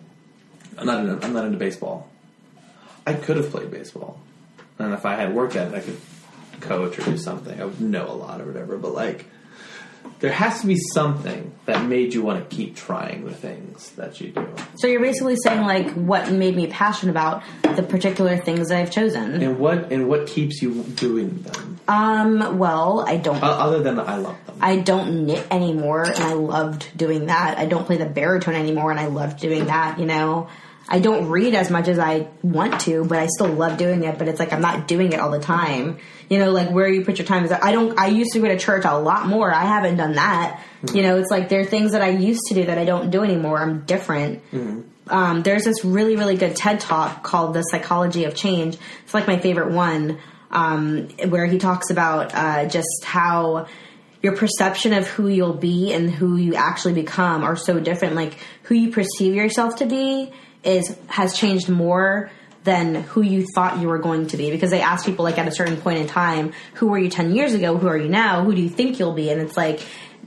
[0.78, 2.10] I'm not into, I'm not into baseball.
[3.08, 4.20] I could have played baseball,
[4.80, 5.98] and if I had worked at it, I could
[6.62, 7.62] coach or do something.
[7.62, 8.78] I would know a lot or whatever.
[8.78, 9.26] But like,
[10.20, 14.20] there has to be something that made you want to keep trying the things that
[14.22, 14.48] you do.
[14.78, 17.44] so you're basically saying like what made me passionate about
[17.76, 19.42] the particular things that I've chosen.
[19.42, 21.80] And what and what keeps you doing them?
[21.88, 23.44] Um, well, I don't.
[23.44, 24.56] O- Other than I love them.
[24.62, 27.60] I don't knit anymore, and I loved doing that.
[27.60, 30.00] I don't play the baritone anymore, and I loved doing that.
[30.00, 30.48] You know,
[30.88, 34.20] I don't read as much as I want to, but I still love doing it.
[34.20, 35.98] But it's like I'm not doing it all the time.
[36.30, 37.52] You know, like where you put your time is.
[37.52, 37.98] I don't.
[38.00, 39.52] I used to go to church a lot more.
[39.54, 40.62] I haven't done that.
[40.94, 43.10] You know, it's like there are things that I used to do that I don't
[43.10, 43.60] do anymore.
[43.60, 44.44] I'm different.
[45.08, 48.78] Um, there's this really, really good TED talk called The Psychology of Change.
[49.04, 50.20] It's like my favorite one,
[50.52, 53.68] um, where he talks about uh, just how
[54.22, 58.16] your perception of who you'll be and who you actually become are so different.
[58.16, 60.32] Like who you perceive yourself to be
[60.66, 62.30] is has changed more
[62.66, 64.52] than who you thought you were going to be.
[64.52, 67.34] Because they ask people like at a certain point in time who were you 10
[67.34, 67.78] years ago?
[67.78, 68.44] Who are you now?
[68.44, 69.30] Who do you think you'll be?
[69.30, 69.82] And it's like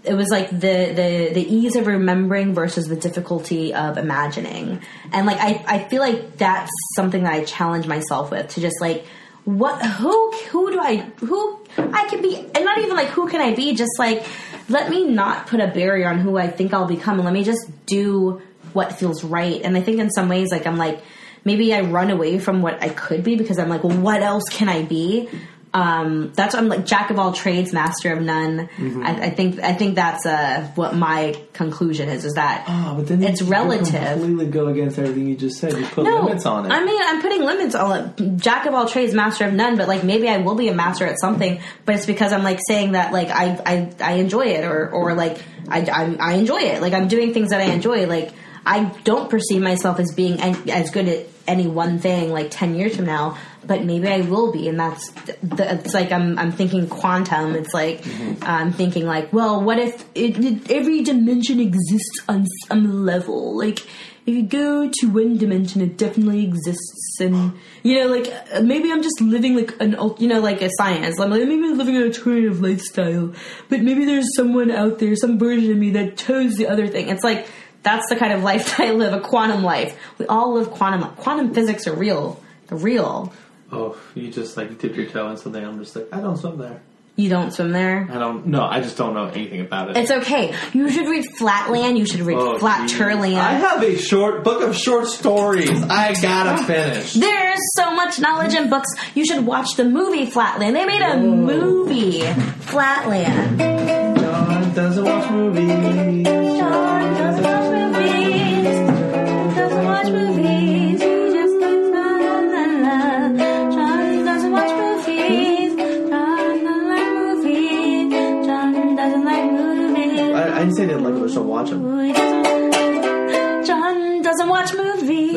[0.05, 4.81] it was like the the the ease of remembering versus the difficulty of imagining.
[5.13, 8.81] And like i i feel like that's something that i challenge myself with to just
[8.81, 9.05] like
[9.45, 12.37] what who who do i who i can be?
[12.37, 13.75] And not even like who can i be?
[13.75, 14.25] Just like
[14.69, 17.17] let me not put a barrier on who i think i'll become.
[17.17, 18.41] And let me just do
[18.75, 21.01] what feels right and i think in some ways like i'm like
[21.45, 24.45] maybe i run away from what i could be because i'm like well what else
[24.51, 25.29] can i be
[25.75, 28.71] um, that's what I'm like jack of all trades, master of none.
[28.81, 32.25] I, I think I think that's uh, what my conclusion is.
[32.25, 33.93] Is that Oh, but then it's you relative.
[33.93, 35.75] completely go against everything you just said.
[35.75, 36.71] You put No, limits on it.
[36.73, 38.37] I mean, I'm putting limits on it.
[38.39, 39.77] Jack of all trades, master of none.
[39.77, 41.61] But like, maybe I will be a master at something.
[41.85, 45.13] But it's because I'm like saying that like I I, I enjoy it, or or
[45.15, 45.37] like
[45.69, 46.81] I, I I enjoy it.
[46.81, 48.07] Like I'm doing things that I enjoy.
[48.07, 48.33] Like
[48.69, 50.41] I don't perceive myself as being
[50.71, 54.53] as good at any one thing like 10 years from now but maybe i will
[54.53, 55.11] be and that's
[55.43, 57.55] the, it's like i'm i'm thinking quantum.
[57.55, 58.45] It's like mm-hmm.
[58.45, 63.57] i'm thinking like well what if it, it, every dimension exists on some level?
[63.57, 63.81] Like
[64.27, 68.31] if you go to one dimension it definitely exists and you know like
[68.63, 71.19] maybe i'm just living like an you know like a science.
[71.19, 73.33] I'm like maybe i'm living an alternative lifestyle
[73.71, 77.09] but maybe there's someone out there some version of me that chose the other thing.
[77.09, 77.49] It's like
[77.83, 79.97] that's the kind of life that I live, a quantum life.
[80.19, 81.03] We all live quantum.
[81.17, 82.43] Quantum physics are real.
[82.69, 83.33] They're real.
[83.73, 85.63] oh, you just like dip your toe in something.
[85.65, 86.81] I'm just like, I don't swim there.
[87.17, 88.07] You don't swim there.
[88.13, 88.47] I don't.
[88.47, 89.97] No, I just don't know anything about it.
[89.97, 90.55] It's okay.
[90.73, 91.99] You should read Flatland.
[91.99, 92.97] You should read Oh, Flat geez.
[92.97, 93.35] Turland.
[93.35, 95.69] I have a short book of short stories.
[95.83, 97.15] I gotta ah, finish.
[97.15, 98.89] There's so much knowledge in books.
[99.17, 100.77] You should watch the movie Flatland.
[100.77, 102.21] They made a movie,
[102.61, 103.59] Flatland.
[103.59, 106.25] John doesn't watch movies.
[106.25, 107.17] John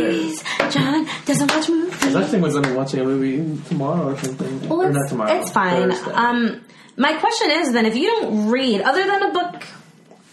[0.02, 0.43] movies.
[0.72, 2.16] John doesn't watch movies.
[2.16, 4.70] I think was I'm watching a movie tomorrow or something.
[4.70, 5.39] Well, or it's, not tomorrow.
[5.39, 5.91] it's fine.
[5.91, 6.12] Thursday.
[6.12, 6.62] Um,
[6.97, 9.64] my question is then, if you don't read, other than a book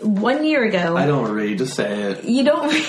[0.01, 1.59] one year ago, I don't read.
[1.59, 2.25] Just say it.
[2.25, 2.87] you don't read.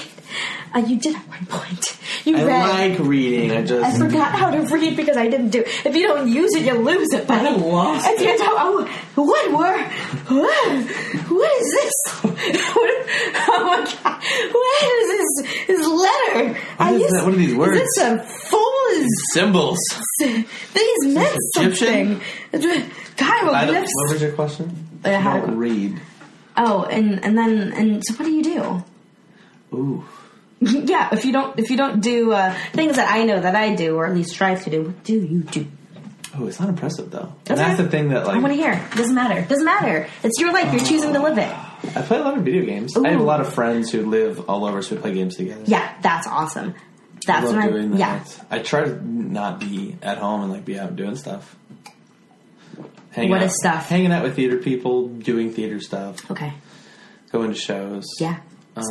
[0.73, 1.97] Uh, you did at one point.
[2.25, 2.89] You I read.
[2.91, 3.51] like reading.
[3.51, 5.63] I just I forgot how to read because I didn't do.
[5.65, 7.27] If you don't use it, you lose it.
[7.27, 7.47] Buddy.
[7.47, 8.37] I lost If you it.
[8.37, 9.85] don't, oh, what word?
[10.27, 11.31] What?
[11.31, 11.93] What is this?
[12.39, 12.89] What,
[13.49, 14.23] oh my god!
[14.53, 15.07] What is
[15.43, 15.67] this?
[15.67, 16.57] This letter?
[16.79, 17.25] I is used- that?
[17.25, 17.77] What are these words?
[17.77, 18.19] Is this a
[18.49, 18.65] full?
[19.33, 19.77] Symbols.
[20.19, 20.43] These
[21.15, 22.21] meant Egyptian?
[22.51, 22.91] something.
[23.19, 23.91] I Hieroglyphs.
[23.95, 24.87] what was your question?
[25.03, 25.99] Uh, how- don't read.
[26.57, 28.83] Oh, and and then and so what do you do?
[29.73, 30.03] Ooh.
[30.87, 33.75] yeah, if you don't if you don't do uh, things that I know that I
[33.75, 35.65] do, or at least strive to do, what do you do?
[36.37, 37.33] Oh, it's not impressive though.
[37.47, 38.73] And that's the thing that like I want to hear.
[38.95, 39.41] Doesn't matter.
[39.47, 40.07] Doesn't matter.
[40.23, 40.71] It's your life.
[40.73, 41.51] You're choosing to live it.
[41.95, 42.95] I play a lot of video games.
[42.97, 45.63] I have a lot of friends who live all over, so we play games together.
[45.65, 46.75] Yeah, that's awesome.
[46.75, 47.67] I That's love what I.
[47.69, 47.97] doing that.
[47.97, 48.43] Yeah.
[48.51, 51.55] I try to not be at home and like be out doing stuff.
[53.11, 53.89] Hanging What out, is stuff?
[53.89, 56.53] Hanging out with theater people, doing theater stuff, Okay.
[57.31, 58.05] going to shows.
[58.19, 58.39] Yeah.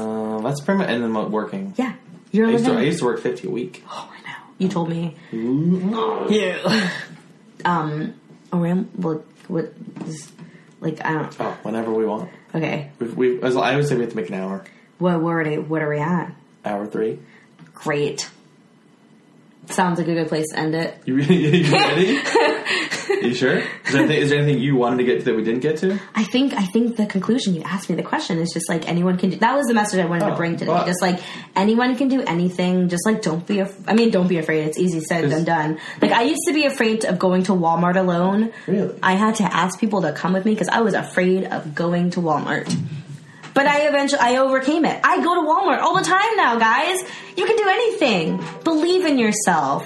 [0.00, 1.74] Uh, that's pretty much, and then working.
[1.76, 1.94] Yeah.
[2.30, 3.84] You're I used, to, I used to work 50 a week.
[3.90, 4.36] Oh, I know.
[4.58, 5.16] You told me.
[5.32, 6.90] Yeah.
[7.64, 8.14] um.
[8.52, 9.24] Around what?
[9.48, 9.72] What
[10.06, 10.32] is
[10.80, 11.04] like?
[11.04, 11.36] I don't.
[11.40, 12.30] Oh, whenever we want.
[12.54, 12.90] Okay.
[12.98, 14.64] We've, we as I always say we have to make an hour.
[14.98, 15.20] What?
[15.20, 16.32] What are, they, what are we at?
[16.64, 17.18] Hour three.
[17.74, 18.28] Great.
[19.66, 20.98] Sounds like a good place to end it.
[21.04, 22.16] You, you ready?
[23.28, 23.58] you sure?
[23.58, 25.76] Is there, anything, is there anything you wanted to get to that we didn't get
[25.78, 25.98] to?
[26.14, 29.16] I think I think the conclusion you asked me the question is just like anyone
[29.18, 29.36] can do.
[29.36, 30.70] That was the message I wanted to Oh, bring today.
[30.72, 31.20] well- just like
[31.56, 32.88] anyone can do anything.
[32.88, 33.60] Just like don't be.
[33.60, 34.66] Af- I mean, don't be afraid.
[34.66, 35.78] It's easy said than done.
[36.02, 38.52] Like I used to be afraid of going to Walmart alone.
[38.66, 38.98] Really?
[39.02, 42.10] I had to ask people to come with me because I was afraid of going
[42.10, 42.68] to Walmart.
[43.54, 45.00] But I eventually I overcame it.
[45.02, 46.98] I go to Walmart all the time now, guys.
[47.36, 48.44] You can do anything.
[48.62, 49.84] Believe in yourself.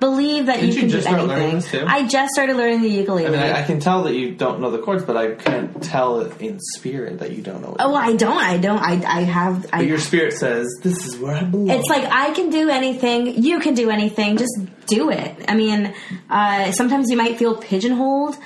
[0.00, 1.60] Believe that Didn't you you can just do start anything.
[1.80, 1.84] too?
[1.84, 3.26] I just started learning the ukulele.
[3.26, 5.82] I mean, I, I can tell that you don't know the chords, but I can't
[5.82, 7.74] tell in spirit that you don't know.
[7.80, 8.36] Oh, I don't.
[8.38, 8.78] I don't.
[8.78, 9.66] I, I have.
[9.72, 12.70] I, But your spirit says, "This is where I belong." it's like I can do
[12.70, 13.42] anything.
[13.42, 14.36] You can do anything.
[14.36, 15.44] Just do it.
[15.48, 15.92] I mean,
[16.30, 18.36] uh, sometimes you might feel pigeonholed,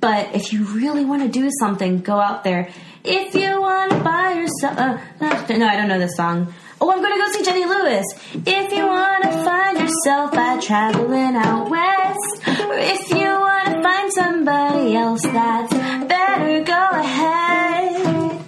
[0.00, 2.68] but if you really want to do something, go out there.
[3.04, 6.52] If you want to buy yourself, uh, no, I don't know this song.
[6.78, 8.04] Oh, I'm gonna go see Jenny Lewis.
[8.34, 13.82] If you want to find yourself by traveling out west, or if you want to
[13.82, 16.64] find somebody else, that's better.
[16.64, 18.42] Go ahead.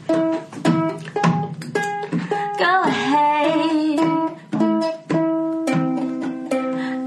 [2.58, 3.98] Go ahead.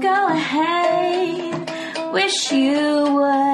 [0.02, 2.12] Go ahead.
[2.12, 3.51] Wish you would.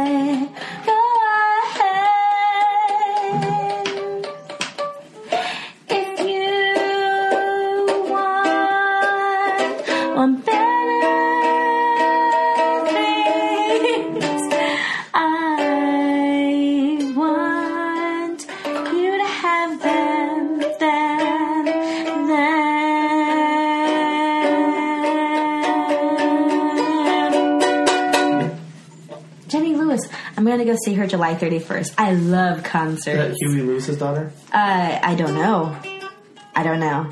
[30.59, 31.95] I'm gonna go see her July 31st.
[31.99, 33.37] I love Is that concerts.
[33.39, 34.33] Huey Lewis's daughter.
[34.53, 35.79] Uh, I don't know.
[36.53, 37.09] I don't know.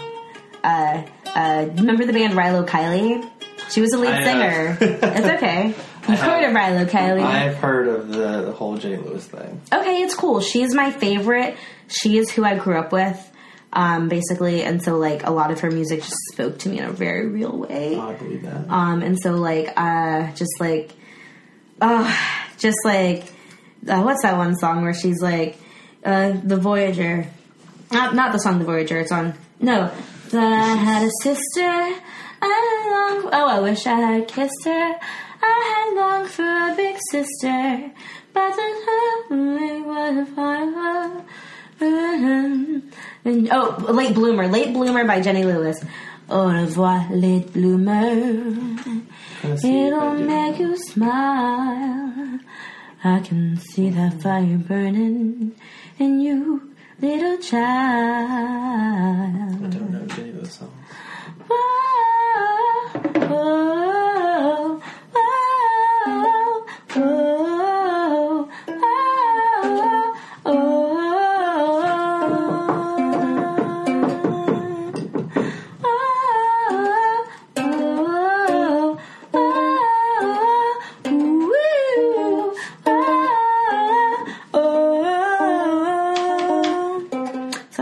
[0.65, 3.25] Uh, uh, remember the band Rilo Kiley?
[3.71, 4.79] She was a lead I, singer.
[4.81, 5.67] it's okay.
[6.09, 7.23] You've heard of Rilo Kiley.
[7.23, 9.61] I've heard of the, the whole Jenny Lewis thing.
[9.73, 10.41] okay, it's cool.
[10.41, 11.57] She's my favorite.
[11.87, 13.31] She is who I grew up with,
[13.73, 16.85] um, basically, and so like a lot of her music just spoke to me in
[16.85, 17.95] a very real way.
[17.95, 18.69] Oh, I believe that.
[18.69, 20.91] Um, and so like, uh, just like,
[21.81, 22.13] oh,
[22.59, 23.35] just like,
[23.89, 25.59] uh, what's that one song where she's like,
[26.05, 27.27] uh, the Voyager,
[27.91, 28.99] not not the song The Voyager.
[28.99, 29.91] It's on no.
[30.31, 32.01] That I had a sister.
[32.43, 33.31] I long.
[33.33, 34.95] Oh, I wish I had kissed her.
[35.43, 37.91] I had longed for a big sister,
[38.33, 41.25] but the time was fun.
[43.25, 45.85] And oh, late bloomer, late bloomer by Jenny Lewis.
[46.29, 48.15] Au revoir, late bloomer.
[49.41, 52.41] Kinda see if I It'll make you smile.
[53.07, 55.55] I can see that fire burning
[55.99, 57.67] in you, little child.
[59.65, 60.73] I don't know any of those songs.
[61.49, 62.89] Whoa,
[63.29, 64.81] whoa,
[65.15, 67.46] whoa, whoa,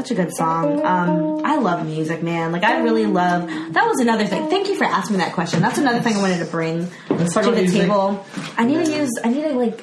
[0.04, 0.84] Such a good song.
[0.84, 2.52] Um, I love music, man.
[2.52, 3.48] Like I really love.
[3.48, 4.50] That was another thing.
[4.50, 5.62] Thank you for asking me that question.
[5.62, 7.80] That's another thing I wanted to bring Let's to the music.
[7.80, 8.22] table.
[8.58, 9.08] I need to use.
[9.24, 9.82] I need to like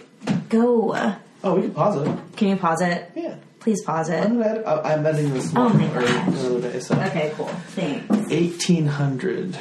[0.49, 1.15] go.
[1.43, 2.17] Oh, we can pause it.
[2.37, 3.09] Can you pause it?
[3.15, 3.35] Yeah.
[3.61, 4.23] Please pause it.
[4.23, 6.27] I'm, gonna edit, I- I'm editing this Oh one my or gosh.
[6.27, 6.79] another day.
[6.81, 7.47] So Okay, cool.
[7.47, 8.07] Thanks.
[8.07, 9.55] 1800.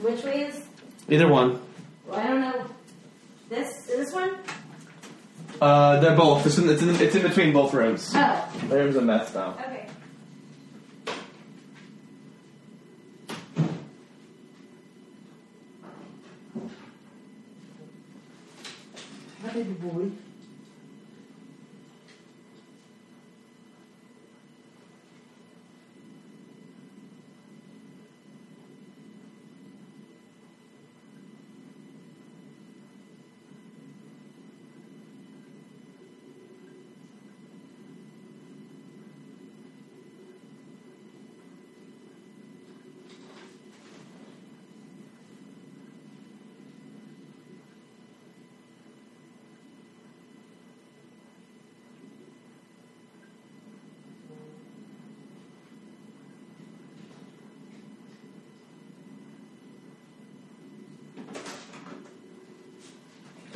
[0.00, 0.62] Which way is?
[1.08, 1.60] Either one.
[2.06, 2.66] Well, I don't know.
[3.48, 4.36] This is this one.
[5.60, 6.46] Uh, they're both.
[6.46, 8.12] It's in, it's, in, it's in between both rooms.
[8.14, 9.56] Oh, The room's a mess now.
[9.60, 9.86] okay.
[19.80, 20.10] boy.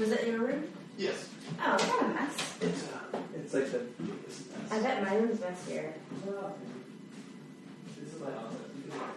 [0.05, 0.69] Was it in your room?
[0.99, 1.31] Yes.
[1.59, 2.59] Oh, what a mess.
[2.61, 5.95] It's, uh, it's like the biggest I bet my room's messier.
[7.99, 8.59] This is my office.
[8.77, 9.09] You can look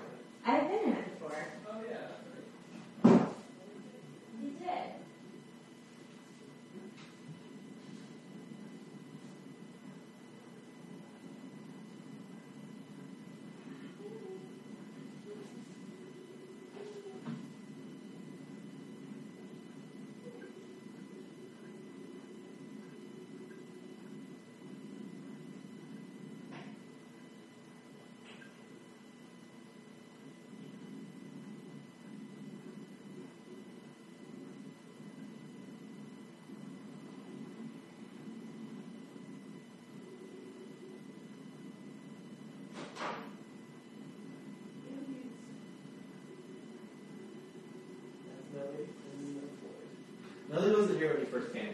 [0.45, 0.63] at it.
[0.63, 1.45] I've been in it before.
[1.69, 3.17] Oh, yeah.
[4.41, 4.97] You did.
[50.49, 51.01] That's Nelly and Floyd.
[51.01, 51.73] Nelly wasn't here when he first came.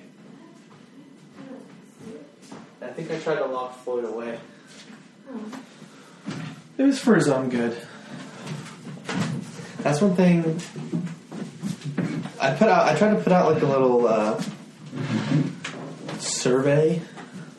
[2.81, 4.37] I think I tried to lock Floyd away.
[6.77, 7.77] It was for his own good.
[9.79, 10.59] That's one thing.
[12.39, 12.87] I put out.
[12.87, 14.41] I tried to put out like a little uh,
[16.19, 16.99] survey.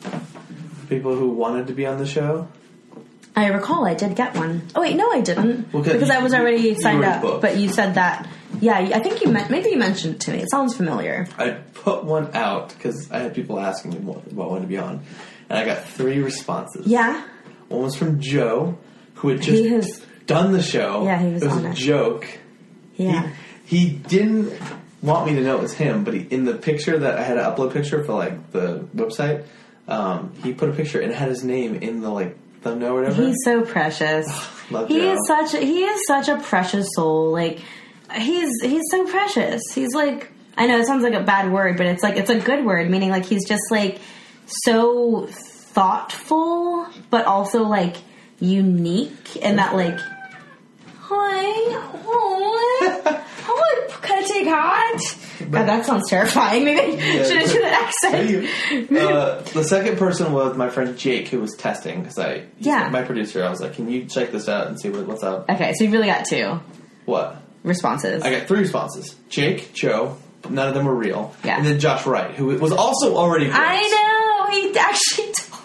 [0.01, 2.47] for People who wanted to be on the show.
[3.35, 4.61] I recall I did get one.
[4.75, 7.21] Oh wait, no, I didn't Well, 'cause because I was already you signed were up.
[7.21, 7.41] booked.
[7.41, 8.27] But you said that.
[8.61, 10.39] Yeah, I think you meant maybe you mentioned it to me.
[10.39, 11.27] It sounds familiar.
[11.37, 14.77] I put one out because I had people asking me what, what one to be
[14.77, 15.01] on,
[15.49, 16.87] and I got three responses.
[16.87, 17.23] Yeah.
[17.69, 18.77] One was from Joe,
[19.15, 21.03] who had just He was- done the show.
[21.05, 21.75] Yeah, he was It was on a it.
[21.75, 22.27] joke.
[22.95, 23.29] Yeah.
[23.65, 24.53] He, he didn't
[25.01, 27.37] want me to know it was him, but he, in the picture that I had
[27.37, 29.43] an upload picture for like the website,
[29.87, 33.01] um, he put a picture and it had his name in the like thumbnail or
[33.01, 33.23] whatever.
[33.23, 34.25] He's so precious.
[34.71, 35.13] Love he Joe.
[35.13, 37.31] is such a, he is such a precious soul.
[37.31, 37.59] Like
[38.15, 39.61] he's he's so precious.
[39.73, 42.39] He's like I know it sounds like a bad word, but it's like it's a
[42.39, 43.99] good word, meaning like he's just like
[44.45, 47.95] so thoughtful, but also like
[48.39, 49.99] unique in that like
[50.99, 51.43] hi,
[52.07, 55.17] hi, hi, can I take hot?
[55.51, 56.63] God, that sounds terrifying.
[56.65, 58.91] Maybe I should have do that accent.
[58.97, 62.89] uh, the second person was my friend Jake, who was testing because I, Yeah.
[62.89, 63.43] my producer.
[63.43, 65.83] I was like, "Can you check this out and see what, what's up?" Okay, so
[65.83, 66.59] you really got two
[67.05, 67.41] What?
[67.65, 68.23] Responses.
[68.23, 70.17] I got three responses: Jake, Joe.
[70.49, 71.33] None of them were real.
[71.43, 71.57] Yeah.
[71.57, 73.45] And then Josh Wright, who was also already.
[73.45, 73.57] booked.
[73.59, 75.33] I know he actually.
[75.33, 75.61] Told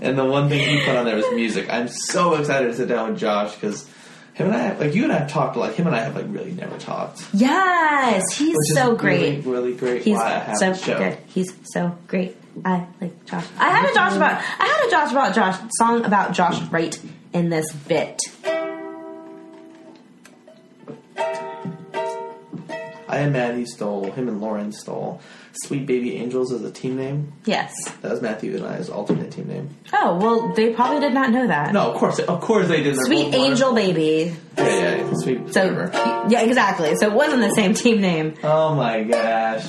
[0.00, 1.72] And the one thing he put on there was music.
[1.72, 3.88] I'm so excited to sit down with Josh because
[4.34, 6.26] him and I, like you and I have talked, like him and I have like
[6.28, 7.24] really never talked.
[7.32, 9.46] Yes, he's so really, great.
[9.46, 10.02] really great.
[10.02, 11.18] He's have so good.
[11.26, 12.36] He's so great.
[12.64, 13.46] I like Josh.
[13.58, 14.42] I had a Josh about.
[14.58, 16.98] I had a Josh about Josh song about Josh right
[17.32, 18.20] in this bit.
[23.14, 24.10] I and Maddie stole.
[24.10, 25.20] Him and Lauren stole.
[25.62, 27.32] Sweet Baby Angels is a team name.
[27.44, 27.72] Yes.
[28.02, 29.70] That was Matthew and I's alternate team name.
[29.92, 31.72] Oh well, they probably did not know that.
[31.72, 32.96] No, of course, of course they did.
[32.96, 33.74] They're Sweet Angel wonderful.
[33.94, 34.36] Baby.
[34.58, 35.12] Yeah, yeah, yeah.
[35.14, 35.52] Sweet.
[35.54, 36.26] So whatever.
[36.28, 36.96] yeah, exactly.
[36.96, 38.34] So it wasn't the same team name.
[38.42, 39.64] Oh my gosh.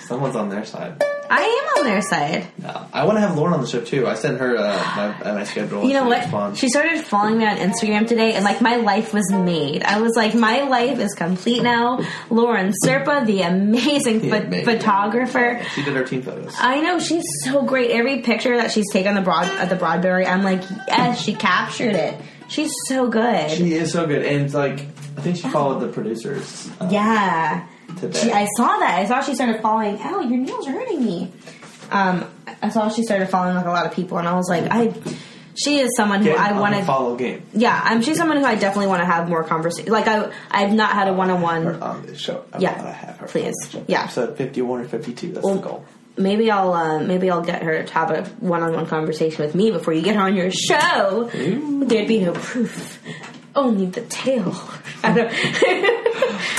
[0.00, 1.02] Someone's on their side.
[1.30, 2.46] I am on their side.
[2.92, 4.06] I want to have Lauren on the show too.
[4.06, 4.62] I sent her uh,
[4.96, 5.84] my, uh, my schedule.
[5.84, 6.20] You know what?
[6.22, 6.58] responds.
[6.58, 9.82] She started following me on Instagram today, and like my life was made.
[9.82, 12.00] I was like, my life is complete now.
[12.30, 14.64] Lauren Serpa, the amazing, The pho- amazing.
[14.64, 15.62] photographer.
[15.74, 16.54] She did her team photos.
[16.58, 17.90] I know she's so great.
[17.90, 21.94] Every picture that she's taken the broad at the Broadberry, I'm like, yes, she captured
[21.94, 22.18] it.
[22.48, 23.50] She's so good.
[23.50, 26.70] She is so good, and like I think she followed the producers.
[26.80, 27.66] Uh, yeah.
[28.00, 28.18] Today.
[28.20, 28.98] She, I saw that.
[28.98, 29.98] I saw she started falling.
[30.02, 31.32] Oh, your nails are hurting me.
[31.90, 32.30] Um,
[32.62, 34.92] I saw she started following like a lot of people, and I was like, I.
[35.60, 36.84] She is someone who Get I want to.
[36.84, 37.42] follow game.
[37.52, 38.00] Yeah, I'm.
[38.00, 39.90] She's someone who I definitely want to have more conversation.
[39.90, 42.44] Like I, I've not had a one on one on this show.
[42.52, 43.26] I Yeah, want have her.
[43.26, 43.46] please.
[43.46, 43.84] on the show.
[43.88, 44.04] Yeah.
[44.04, 45.32] Episode fifty-one or fifty-two.
[45.32, 45.84] That's Well, the goal.
[46.16, 46.72] Maybe I'll.
[46.72, 49.94] Uh, maybe I'll get her to have a one on one conversation with me before
[49.94, 51.28] you get her on your show.
[51.34, 51.84] Ooh.
[51.84, 53.02] There'd be no proof,
[53.58, 54.54] only the tail.
[55.02, 55.32] I don't.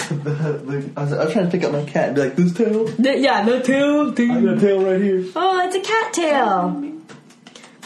[0.10, 2.54] The- I, was, I was trying to pick up my cat and be like, "This
[2.54, 2.86] tail?
[2.86, 4.10] The- yeah, the tail.
[4.10, 6.70] I got a tail right here." Oh, it's a cat tail.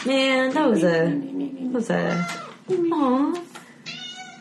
[0.06, 2.26] Man, that was a that was a
[2.70, 3.42] aw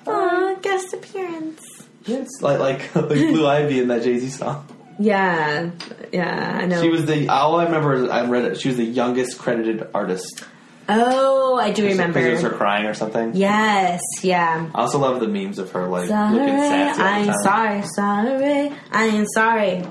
[0.07, 1.61] aw guest appearance.
[2.05, 4.65] It's like like like Blue Ivy in that Jay Z song.
[4.99, 5.71] Yeah,
[6.11, 6.81] yeah, I know.
[6.81, 8.59] She was the all I remember I read it.
[8.61, 10.43] She was the youngest credited artist.
[10.89, 13.35] Oh, I do it was her crying or something.
[13.35, 14.69] Yes, yeah.
[14.73, 18.77] I also love the memes of her like Sorry, looking all I ain't sorry, sorry,
[18.91, 19.83] I ain't sorry.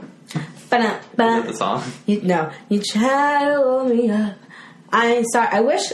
[0.71, 1.83] Ba-dum, Is that the song?
[2.07, 4.37] You, no, you try to hold me up.
[4.91, 5.49] I ain't sorry.
[5.51, 5.93] I wish,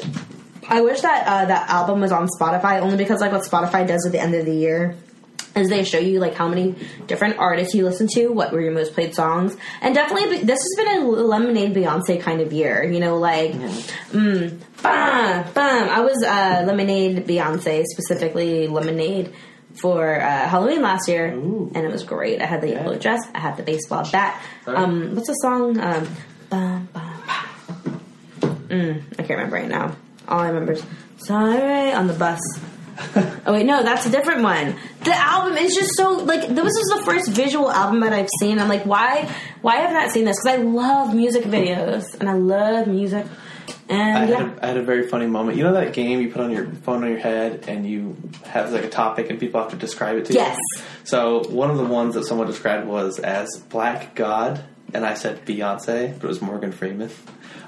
[0.69, 4.07] I wish that uh, that album was on Spotify only because like what Spotify does
[4.07, 4.97] at the end of the year
[5.57, 6.77] is they show you like how many
[7.07, 10.75] different artists you listen to, what were your most played songs, and definitely this has
[10.77, 12.85] been a Lemonade Beyonce kind of year.
[12.85, 15.89] You know, like, mm, bam, bam.
[15.91, 19.33] I was uh, Lemonade Beyonce specifically Lemonade.
[19.75, 21.71] For uh, Halloween last year, Ooh.
[21.73, 22.41] and it was great.
[22.43, 22.83] I had the Yeah.
[22.83, 24.43] yellow dress, I had the baseball bat.
[24.67, 25.79] Um, what's the song?
[25.79, 26.09] Um,
[26.51, 28.01] bum, bum.
[28.69, 29.95] Mm, I can't remember right now.
[30.27, 30.83] All I remember is
[31.19, 32.41] "Sorry" on the bus.
[33.47, 34.75] oh wait, no, that's a different one.
[35.05, 38.59] The album is just so like this is the first visual album that I've seen.
[38.59, 39.31] I'm like, why?
[39.63, 40.41] Why have I not seen this?
[40.43, 43.27] Because I love music videos and I love music.
[43.91, 45.57] I And had, a, I had a very funny moment.
[45.57, 48.73] You know that game you put on your phone on your head and you have
[48.73, 50.57] like a topic and people have to describe it to Yes.
[50.77, 50.81] you?
[50.83, 50.87] Yes.
[51.05, 54.63] So one of the ones that someone described was as Black God,
[54.95, 57.11] and I said Beyonce, but it was Morgan Freeman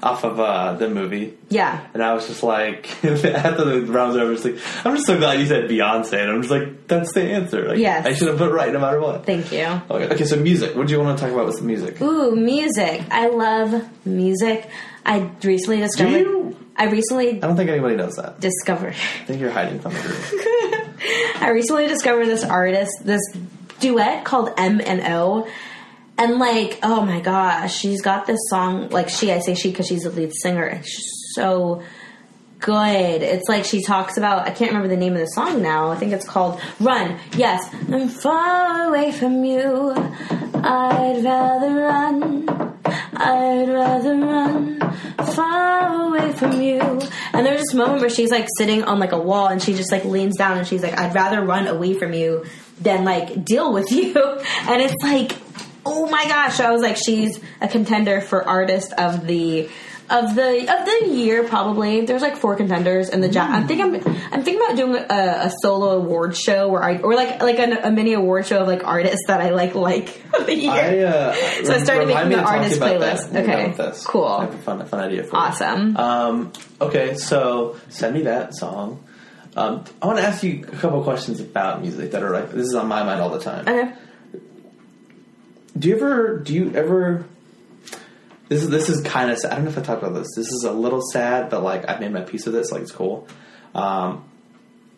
[0.03, 1.37] off of uh, the movie.
[1.49, 1.85] yeah.
[1.93, 5.15] And I was just like, after the rounds were over, was like, I'm just so
[5.17, 6.19] glad you said Beyonce.
[6.19, 7.67] And I'm just like, that's the answer.
[7.67, 8.05] Like, Yes.
[8.07, 9.27] I should have put right no matter what.
[9.27, 9.65] Thank you.
[9.91, 10.75] Okay, okay, so music.
[10.75, 12.01] What do you want to talk about with the music?
[12.01, 13.03] Ooh, music.
[13.11, 14.67] I love music.
[15.05, 16.17] I recently discovered.
[16.17, 16.57] you?
[16.75, 18.39] I recently I don't think anybody knows that.
[18.39, 18.93] discovered.
[18.93, 20.95] I think you're hiding from the group.
[21.41, 23.21] I recently discovered this artist, this
[23.79, 25.47] duet called M and O.
[26.17, 28.89] And like, oh my gosh, she's got this song.
[28.89, 30.65] Like she, I say she because she's the lead singer.
[30.65, 31.81] and She's so
[32.59, 33.21] good.
[33.23, 34.47] It's like she talks about.
[34.47, 35.89] I can't remember the name of the song now.
[35.89, 39.93] I think it's called "Run." Yes, I'm far away from you.
[39.95, 42.70] I'd rather run.
[43.13, 44.79] I'd rather run
[45.33, 46.79] far away from you.
[47.33, 49.91] And there's this moment where she's like sitting on like a wall and she just
[49.91, 52.45] like leans down and she's like, I'd rather run away from you
[52.79, 54.15] than like deal with you.
[54.15, 55.33] And it's like,
[55.85, 56.59] oh my gosh.
[56.59, 59.69] I was like, she's a contender for artist of the
[60.11, 62.01] of the of the year probably.
[62.05, 65.45] There's like four contenders in the ja- I'm thinking I'm, I'm thinking about doing a,
[65.47, 68.67] a solo award show where I or like like a, a mini award show of
[68.67, 70.71] like artists that I like like of the year.
[70.71, 71.33] I, uh,
[71.63, 73.35] So I started making the to talk to artist playlist.
[73.35, 73.73] Okay.
[74.05, 74.25] Cool.
[74.25, 75.41] I have a fun, a fun idea for you.
[75.41, 75.97] Awesome.
[75.97, 79.03] Um, okay, so send me that song.
[79.55, 82.67] Um, I want to ask you a couple questions about music that are like this
[82.67, 83.67] is on my mind all the time.
[83.67, 83.93] okay.
[85.77, 86.37] Do you ever?
[86.39, 87.25] Do you ever?
[88.51, 89.39] This is this is kind of.
[89.45, 90.27] I don't know if I talked about this.
[90.35, 92.69] This is a little sad, but like I made my peace with this.
[92.69, 93.25] Like it's cool.
[93.73, 94.25] Um,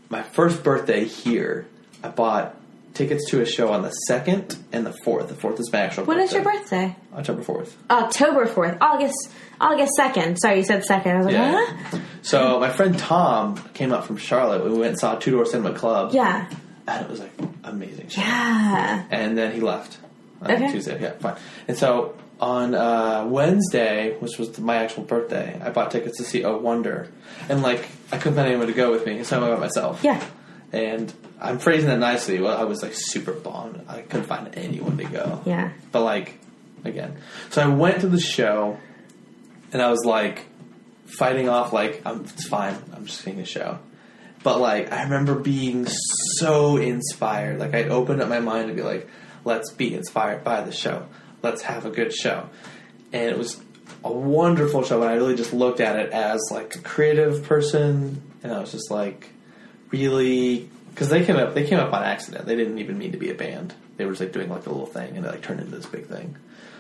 [0.10, 1.68] my first birthday here,
[2.04, 2.56] I bought
[2.96, 5.28] tickets to a show on the second and the fourth.
[5.28, 6.06] The fourth is my actual.
[6.06, 6.26] When birthday.
[6.26, 6.96] is your birthday?
[7.16, 7.78] October fourth.
[7.92, 8.76] October fourth.
[8.82, 9.30] August
[9.62, 10.38] August second.
[10.40, 11.12] Sorry, you said second.
[11.12, 11.66] I was like, Yeah.
[11.92, 12.00] huh?
[12.24, 14.64] So my friend Tom came up from Charlotte.
[14.64, 16.12] We went and saw Two Door Cinema Club.
[16.12, 16.50] Yeah.
[16.88, 17.32] and it was like
[17.64, 18.08] amazing.
[18.08, 18.22] Show.
[18.22, 19.06] Yeah.
[19.12, 20.00] And then he left
[20.42, 20.72] on Okay.
[20.72, 21.00] Tuesday.
[21.00, 21.36] Yeah, fine.
[21.68, 26.44] And so on uh, Wednesday, which was my actual birthday, I bought tickets to see
[26.44, 27.08] Oh Wonder,
[27.48, 30.04] and like I couldn't find anyone to go with me, so I went by myself.
[30.04, 30.22] Yeah.
[30.74, 32.42] and I'm phrasing that nicely.
[32.42, 33.86] Well, I was like super bummed.
[33.88, 35.42] I couldn't find anyone to go.
[35.46, 35.72] Yeah.
[35.94, 36.38] But like,
[36.84, 37.16] again,
[37.50, 38.78] so I went to the show,
[39.72, 40.46] and I was like
[41.18, 42.76] fighting off like, I'm, it's fine.
[42.94, 43.80] I'm just seeing a show.
[44.44, 45.88] But like, I remember being
[46.38, 47.60] so inspired.
[47.60, 49.08] Like, I opened up my mind to be like,
[49.46, 51.06] let's be inspired by the show.
[51.44, 52.50] Let's have a good show.
[53.12, 53.62] And it was
[54.04, 55.02] a wonderful show.
[55.02, 58.72] And I really just looked at it as like a creative person, and I was
[58.72, 59.30] just like,
[59.92, 62.46] really, because they came up, they came up on accident.
[62.46, 63.76] They didn't even mean to be a band.
[63.98, 65.86] They were just like doing like a little thing, and it like turned into this
[65.86, 66.36] big thing.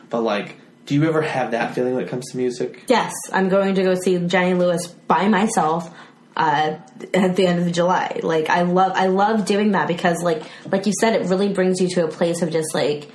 [0.09, 2.85] But like, do you ever have that feeling when it comes to music?
[2.87, 5.93] Yes, I'm going to go see Jenny Lewis by myself
[6.35, 6.77] uh,
[7.13, 8.19] at the end of July.
[8.23, 11.79] Like I love, I love doing that because, like, like you said, it really brings
[11.79, 13.09] you to a place of just like,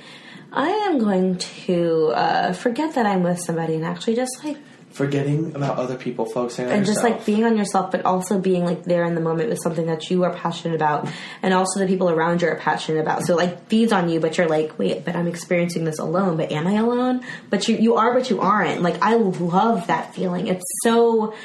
[0.51, 4.57] I am going to uh, forget that I'm with somebody and actually just like,
[4.91, 8.65] Forgetting about other people focusing on and just like being on yourself, but also being
[8.65, 11.07] like there in the moment with something that you are passionate about,
[11.43, 13.23] and also the people around you are passionate about.
[13.23, 16.37] So like feeds on you, but you're like, wait, but I'm experiencing this alone.
[16.37, 17.23] But am I alone?
[17.51, 18.81] But you you are, but you aren't.
[18.81, 20.47] Like I love that feeling.
[20.47, 21.35] It's so.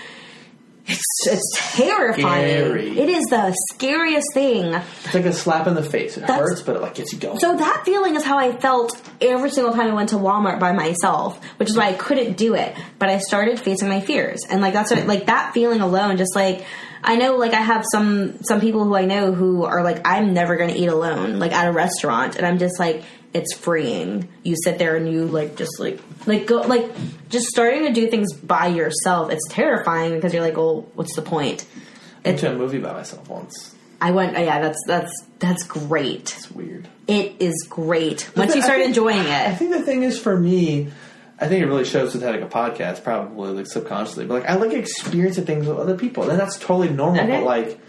[0.86, 2.59] It's it's terrifying.
[2.59, 2.98] Scary.
[2.98, 4.74] It is the scariest thing.
[4.74, 6.16] it's like a slap in the face.
[6.19, 7.39] It That's- hurts, but it like gets you going.
[7.39, 10.73] So that feeling is how I felt every single time I went to Walmart by
[10.73, 12.77] myself, which is why I couldn't do it.
[12.98, 16.36] But I started facing my fears, and like that's what, like that feeling alone, just
[16.36, 16.65] like
[17.02, 20.35] I know, like I have some some people who I know who are like, I'm
[20.35, 23.02] never going to eat alone, like at a restaurant, and I'm just like,
[23.35, 24.28] it's freeing.
[24.44, 26.90] You sit there and you like just like like go like
[27.28, 29.31] just starting to do things by yourself.
[29.31, 31.66] It's terrifying because you're like, well, what's the point?
[32.24, 33.74] I went to a movie by myself once.
[34.01, 36.32] I went, Oh, yeah, that's that's that's great.
[36.36, 36.89] It's weird.
[37.06, 39.28] It is great once you start think- enjoying it.
[39.28, 40.90] I think the thing is for me,
[41.40, 44.27] I think it really shows with having a podcast, probably like subconsciously.
[44.27, 47.20] But like I like experiencing things with other people, and that's totally normal.
[47.24, 47.31] Okay.
[47.31, 47.81] But like,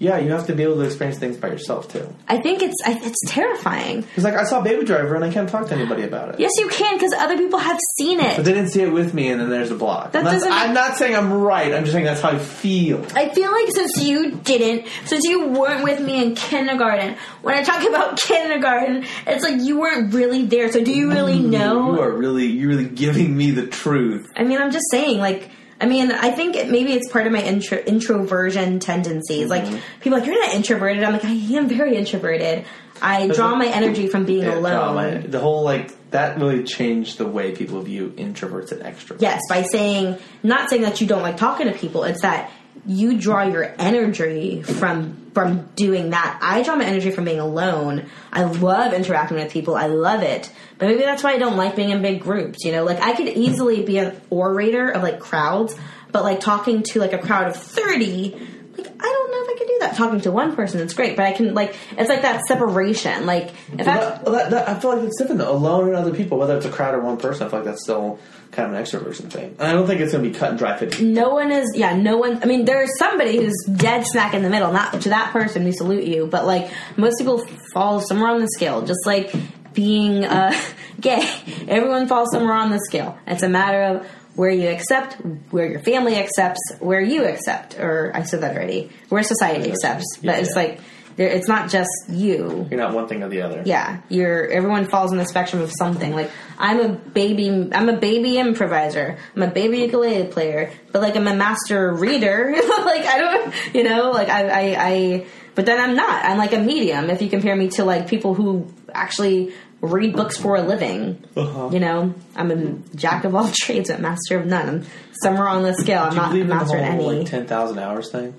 [0.00, 2.08] yeah, you have to be able to experience things by yourself too.
[2.28, 4.02] I think it's I- it's terrifying.
[4.02, 6.40] Because like I saw Baby Driver, and I can't talk to anybody about it.
[6.40, 8.36] Yes, you can because other people have seen it.
[8.36, 10.12] But they didn't see it with me, and then there's a block.
[10.12, 11.74] That that's- doesn't- I'm not saying I'm right.
[11.74, 13.04] I'm just saying that's how I feel.
[13.14, 17.62] I feel like since you didn't, since you weren't with me in kindergarten, when I
[17.62, 20.70] talk about kindergarten, it's like you weren't really there.
[20.70, 21.94] So do you really mm, know?
[21.94, 24.30] You are really, you're really giving me the truth.
[24.36, 27.32] I mean, I'm just saying, like, I mean, I think it, maybe it's part of
[27.32, 29.48] my intro, introversion tendencies.
[29.48, 29.78] Like, mm-hmm.
[30.00, 31.04] people are like, you're not introverted.
[31.04, 32.64] I'm like, I am very introverted.
[33.00, 34.94] I draw my energy from being Yeah, alone.
[34.94, 35.28] drama.
[35.28, 39.20] The whole like that really changed the way people view introverts and extroverts.
[39.20, 42.50] Yes, by saying, not saying that you don't like talking to people, it's that
[42.86, 46.40] you draw your energy from from doing that.
[46.42, 48.10] I draw my energy from being alone.
[48.32, 49.76] I love interacting with people.
[49.76, 50.50] I love it.
[50.78, 52.82] But maybe that's why I don't like being in big groups, you know?
[52.82, 55.76] Like I could easily be an orator of like crowds,
[56.10, 58.30] but like talking to like a crowd of 30,
[58.76, 59.17] like I
[59.58, 59.96] I could do that.
[59.96, 63.26] Talking to one person it's great, but I can like it's like that separation.
[63.26, 65.52] Like if Well, I that, well, that, that, I feel like it's different though.
[65.52, 67.82] Alone and other people, whether it's a crowd or one person, I feel like that's
[67.82, 68.18] still
[68.52, 69.56] kind of an extroversion thing.
[69.58, 71.04] And I don't think it's going to be cut and dry fifty.
[71.04, 72.42] No one is, yeah, no one.
[72.42, 74.72] I mean, there's somebody who's dead smack in the middle.
[74.72, 78.48] Not to that person, we salute you, but like most people fall somewhere on the
[78.48, 78.82] scale.
[78.82, 79.34] Just like
[79.74, 80.52] being uh,
[81.00, 81.28] gay,
[81.68, 83.18] everyone falls somewhere on the scale.
[83.26, 84.06] It's a matter of
[84.38, 85.14] where you accept,
[85.50, 90.06] where your family accepts, where you accept, or I said that already, where society accepts.
[90.20, 90.62] Yeah, but it's yeah.
[90.62, 90.80] like
[91.16, 92.68] there, it's not just you.
[92.70, 93.64] You're not one thing or the other.
[93.66, 96.14] Yeah, you're everyone falls on the spectrum of something.
[96.14, 99.18] Like I'm a baby, I'm a baby improviser.
[99.34, 102.52] I'm a baby ukulele player, but like I'm a master reader.
[102.84, 106.24] like I don't, you know, like I, I, I, but then I'm not.
[106.24, 107.10] I'm like a medium.
[107.10, 111.70] If you compare me to like people who actually read books for a living, Uh-huh.
[111.72, 114.68] you know, I'm a jack of all trades, but master of none.
[114.68, 114.86] I'm
[115.22, 116.02] somewhere on the scale.
[116.02, 117.18] I'm not a master at whole any.
[117.20, 118.34] like ten thousand hours thing?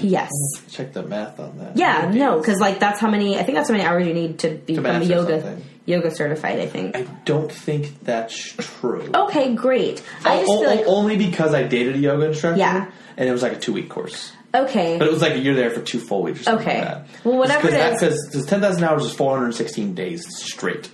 [0.00, 0.30] yes.
[0.70, 1.76] Check the math on that.
[1.76, 3.38] Yeah, no, because like that's how many.
[3.38, 5.64] I think that's how many hours you need to become a yoga something.
[5.86, 6.58] yoga certified.
[6.58, 6.96] I think.
[6.96, 9.08] I don't think that's true.
[9.14, 10.02] Okay, great.
[10.24, 12.58] I just o- like only because I dated a yoga instructor.
[12.58, 12.90] Yeah.
[13.16, 14.32] and it was like a two week course.
[14.54, 16.78] Okay, But it was like you're there for two full weeks or something Okay.
[16.80, 17.24] like that.
[17.24, 20.90] Well, whatever Cause it is- Because 10,000 hours is 416 days straight.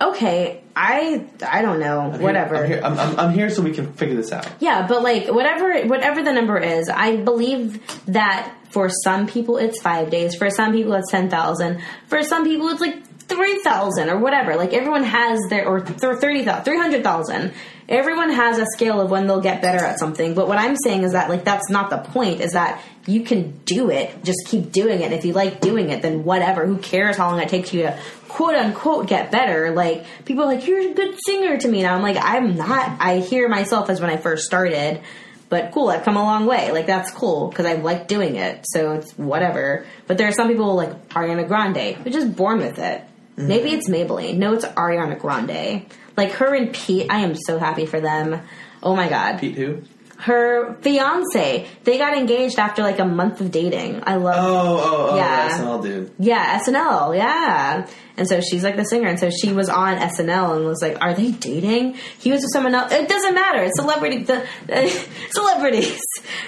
[0.00, 0.58] okay.
[0.74, 2.00] I I don't know.
[2.00, 2.56] I'm here- whatever.
[2.56, 4.48] I'm here, I'm, I'm, I'm here so we can figure this out.
[4.58, 9.80] Yeah, but like whatever whatever the number is, I believe that for some people it's
[9.82, 10.34] five days.
[10.34, 11.82] For some people it's ten thousand.
[12.08, 14.56] For some people it's like three thousand or whatever.
[14.56, 17.52] Like everyone has their or th- thirty thousand, three hundred thousand.
[17.92, 20.32] Everyone has a scale of when they'll get better at something.
[20.32, 22.40] But what I'm saying is that like that's not the point.
[22.40, 24.24] Is that you can do it.
[24.24, 25.12] Just keep doing it.
[25.12, 26.64] If you like doing it, then whatever.
[26.64, 27.98] Who cares how long it takes you to
[28.28, 29.72] quote unquote get better?
[29.72, 31.84] Like people are like you're a good singer to me.
[31.84, 32.96] And I'm like I'm not.
[32.98, 35.02] I hear myself as when I first started.
[35.50, 36.72] But cool, I've come a long way.
[36.72, 38.64] Like that's cool because I like doing it.
[38.70, 39.84] So it's whatever.
[40.06, 43.04] But there are some people like Ariana Grande who just born with it.
[43.36, 43.78] Maybe mm-hmm.
[43.78, 44.38] it's Maybelline.
[44.38, 45.84] No, it's Ariana Grande.
[46.16, 48.40] Like her and Pete, I am so happy for them.
[48.82, 49.82] Oh my god Pete who?
[50.18, 55.08] her fiance they got engaged after like a month of dating i love Oh, oh,
[55.10, 55.48] oh, Yeah.
[55.48, 55.58] yeah.
[55.58, 56.10] SNL dude.
[56.20, 60.54] yeah snl yeah and so she's like the singer and so she was on snl
[60.56, 63.76] and was like are they dating he was with someone else it doesn't matter it's
[63.80, 64.46] celebrity the,
[65.30, 66.00] celebrities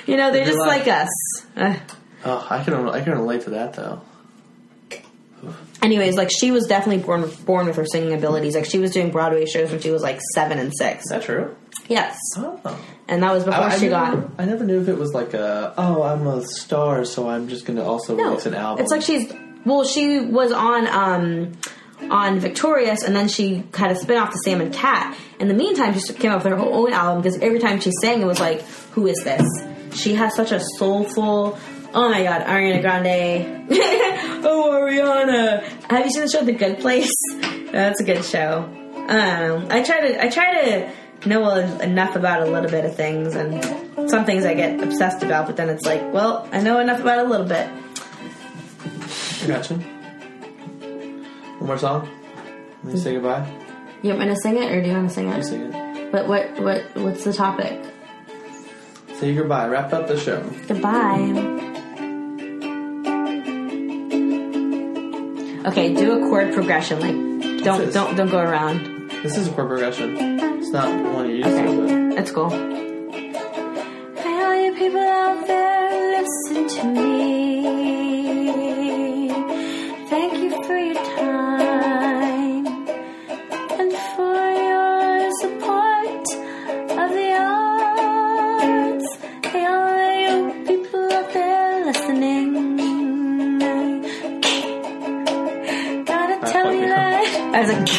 [0.07, 0.69] you know they're just luck.
[0.69, 1.09] like us
[1.57, 1.75] Uh,
[2.27, 4.01] Oh, I can I can relate to that though.
[5.85, 9.11] Anyways like she was definitely born born with her singing abilities like she was doing
[9.11, 11.55] broadway shows when she was like seven and six Is that true?
[11.89, 12.59] yes Oh.
[13.09, 15.35] and that was before I, I she got I never knew if it was like
[15.35, 18.83] a oh I'm a star so I'm just gonna also No, release an album.
[18.83, 19.33] it's like she's
[19.67, 21.53] well, she was on um
[22.11, 25.17] on Victorious, and then she had a spin off to Sam and Cat.
[25.41, 28.21] In the meantime, she came up with her own album because every time she sang,
[28.21, 28.61] it was like,
[28.93, 29.43] "Who is this?"
[29.95, 31.59] She has such a soulful.
[31.97, 33.67] Oh my God, Ariana Grande.
[34.45, 35.63] oh, Ariana.
[35.91, 37.13] Have you seen the show The Good Place?
[37.71, 38.69] That's a good show.
[39.09, 39.79] I.
[39.79, 40.25] I try to.
[40.25, 43.63] I try to know enough about a little bit of things, and
[44.11, 45.47] some things I get obsessed about.
[45.47, 47.69] But then it's like, well, I know enough about a little bit.
[49.43, 49.75] I gotcha.
[49.75, 52.09] One more song.
[52.83, 53.47] Let me say goodbye.
[54.03, 55.45] You want me to sing it, or do you want to sing You it?
[55.45, 56.13] sing it.
[56.13, 57.81] But what what what's the topic?
[59.15, 59.69] Say goodbye.
[59.69, 60.43] Wrap up the show.
[60.67, 61.71] Goodbye.
[65.67, 67.01] Okay, do a chord progression.
[67.01, 67.95] Like don't this?
[67.95, 69.11] don't don't go around.
[69.23, 70.17] This is a chord progression.
[70.59, 72.51] It's not one you're used Okay, to, that's cool.
[72.51, 77.84] Hey, all you people out there, listen to me.
[97.63, 97.89] That.
[97.89, 97.94] I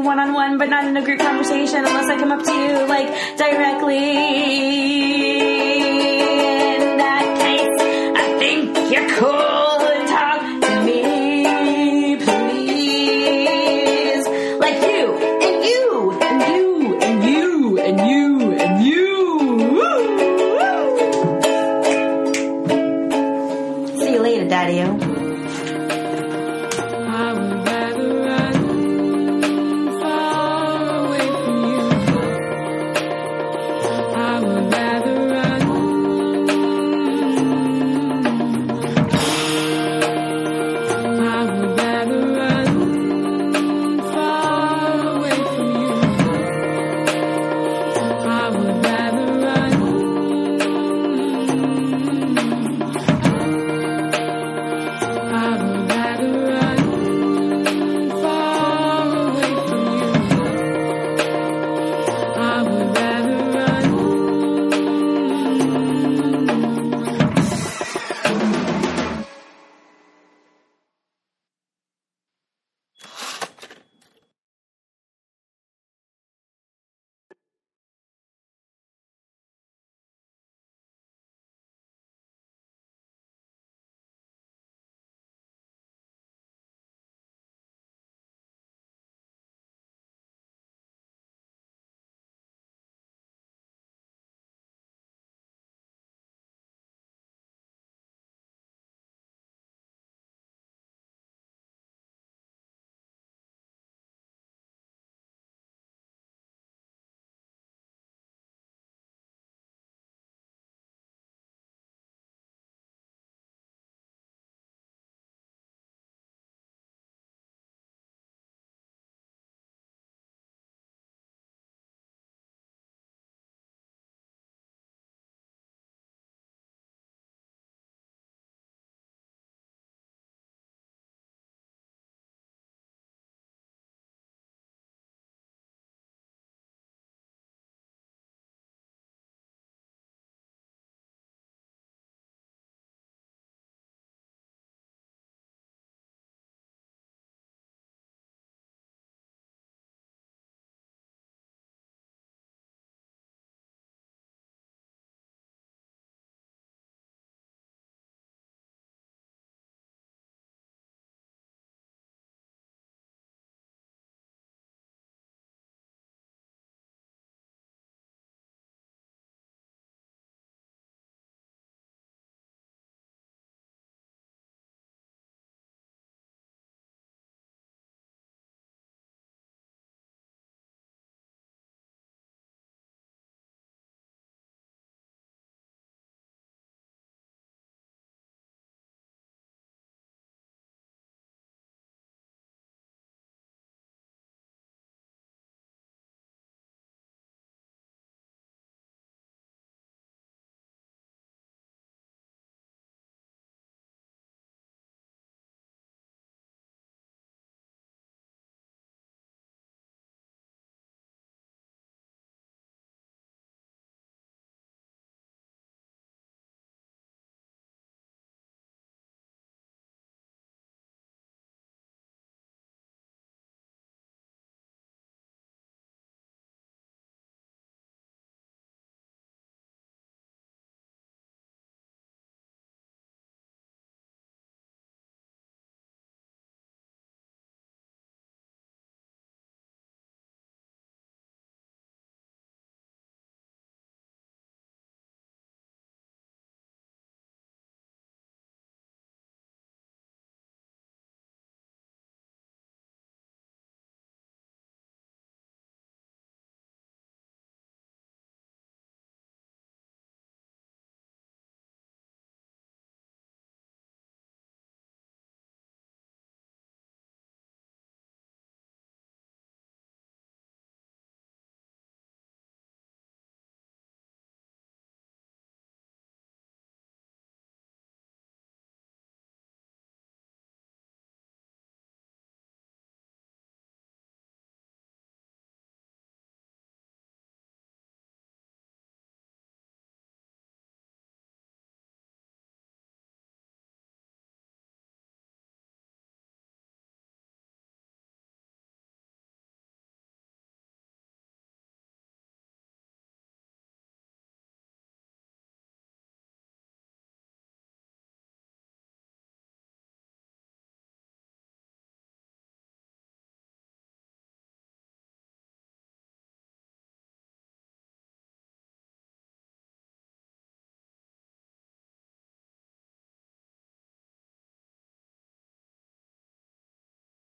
[0.00, 2.86] one on one, but not in a group conversation unless I come up to you
[2.86, 4.97] like directly.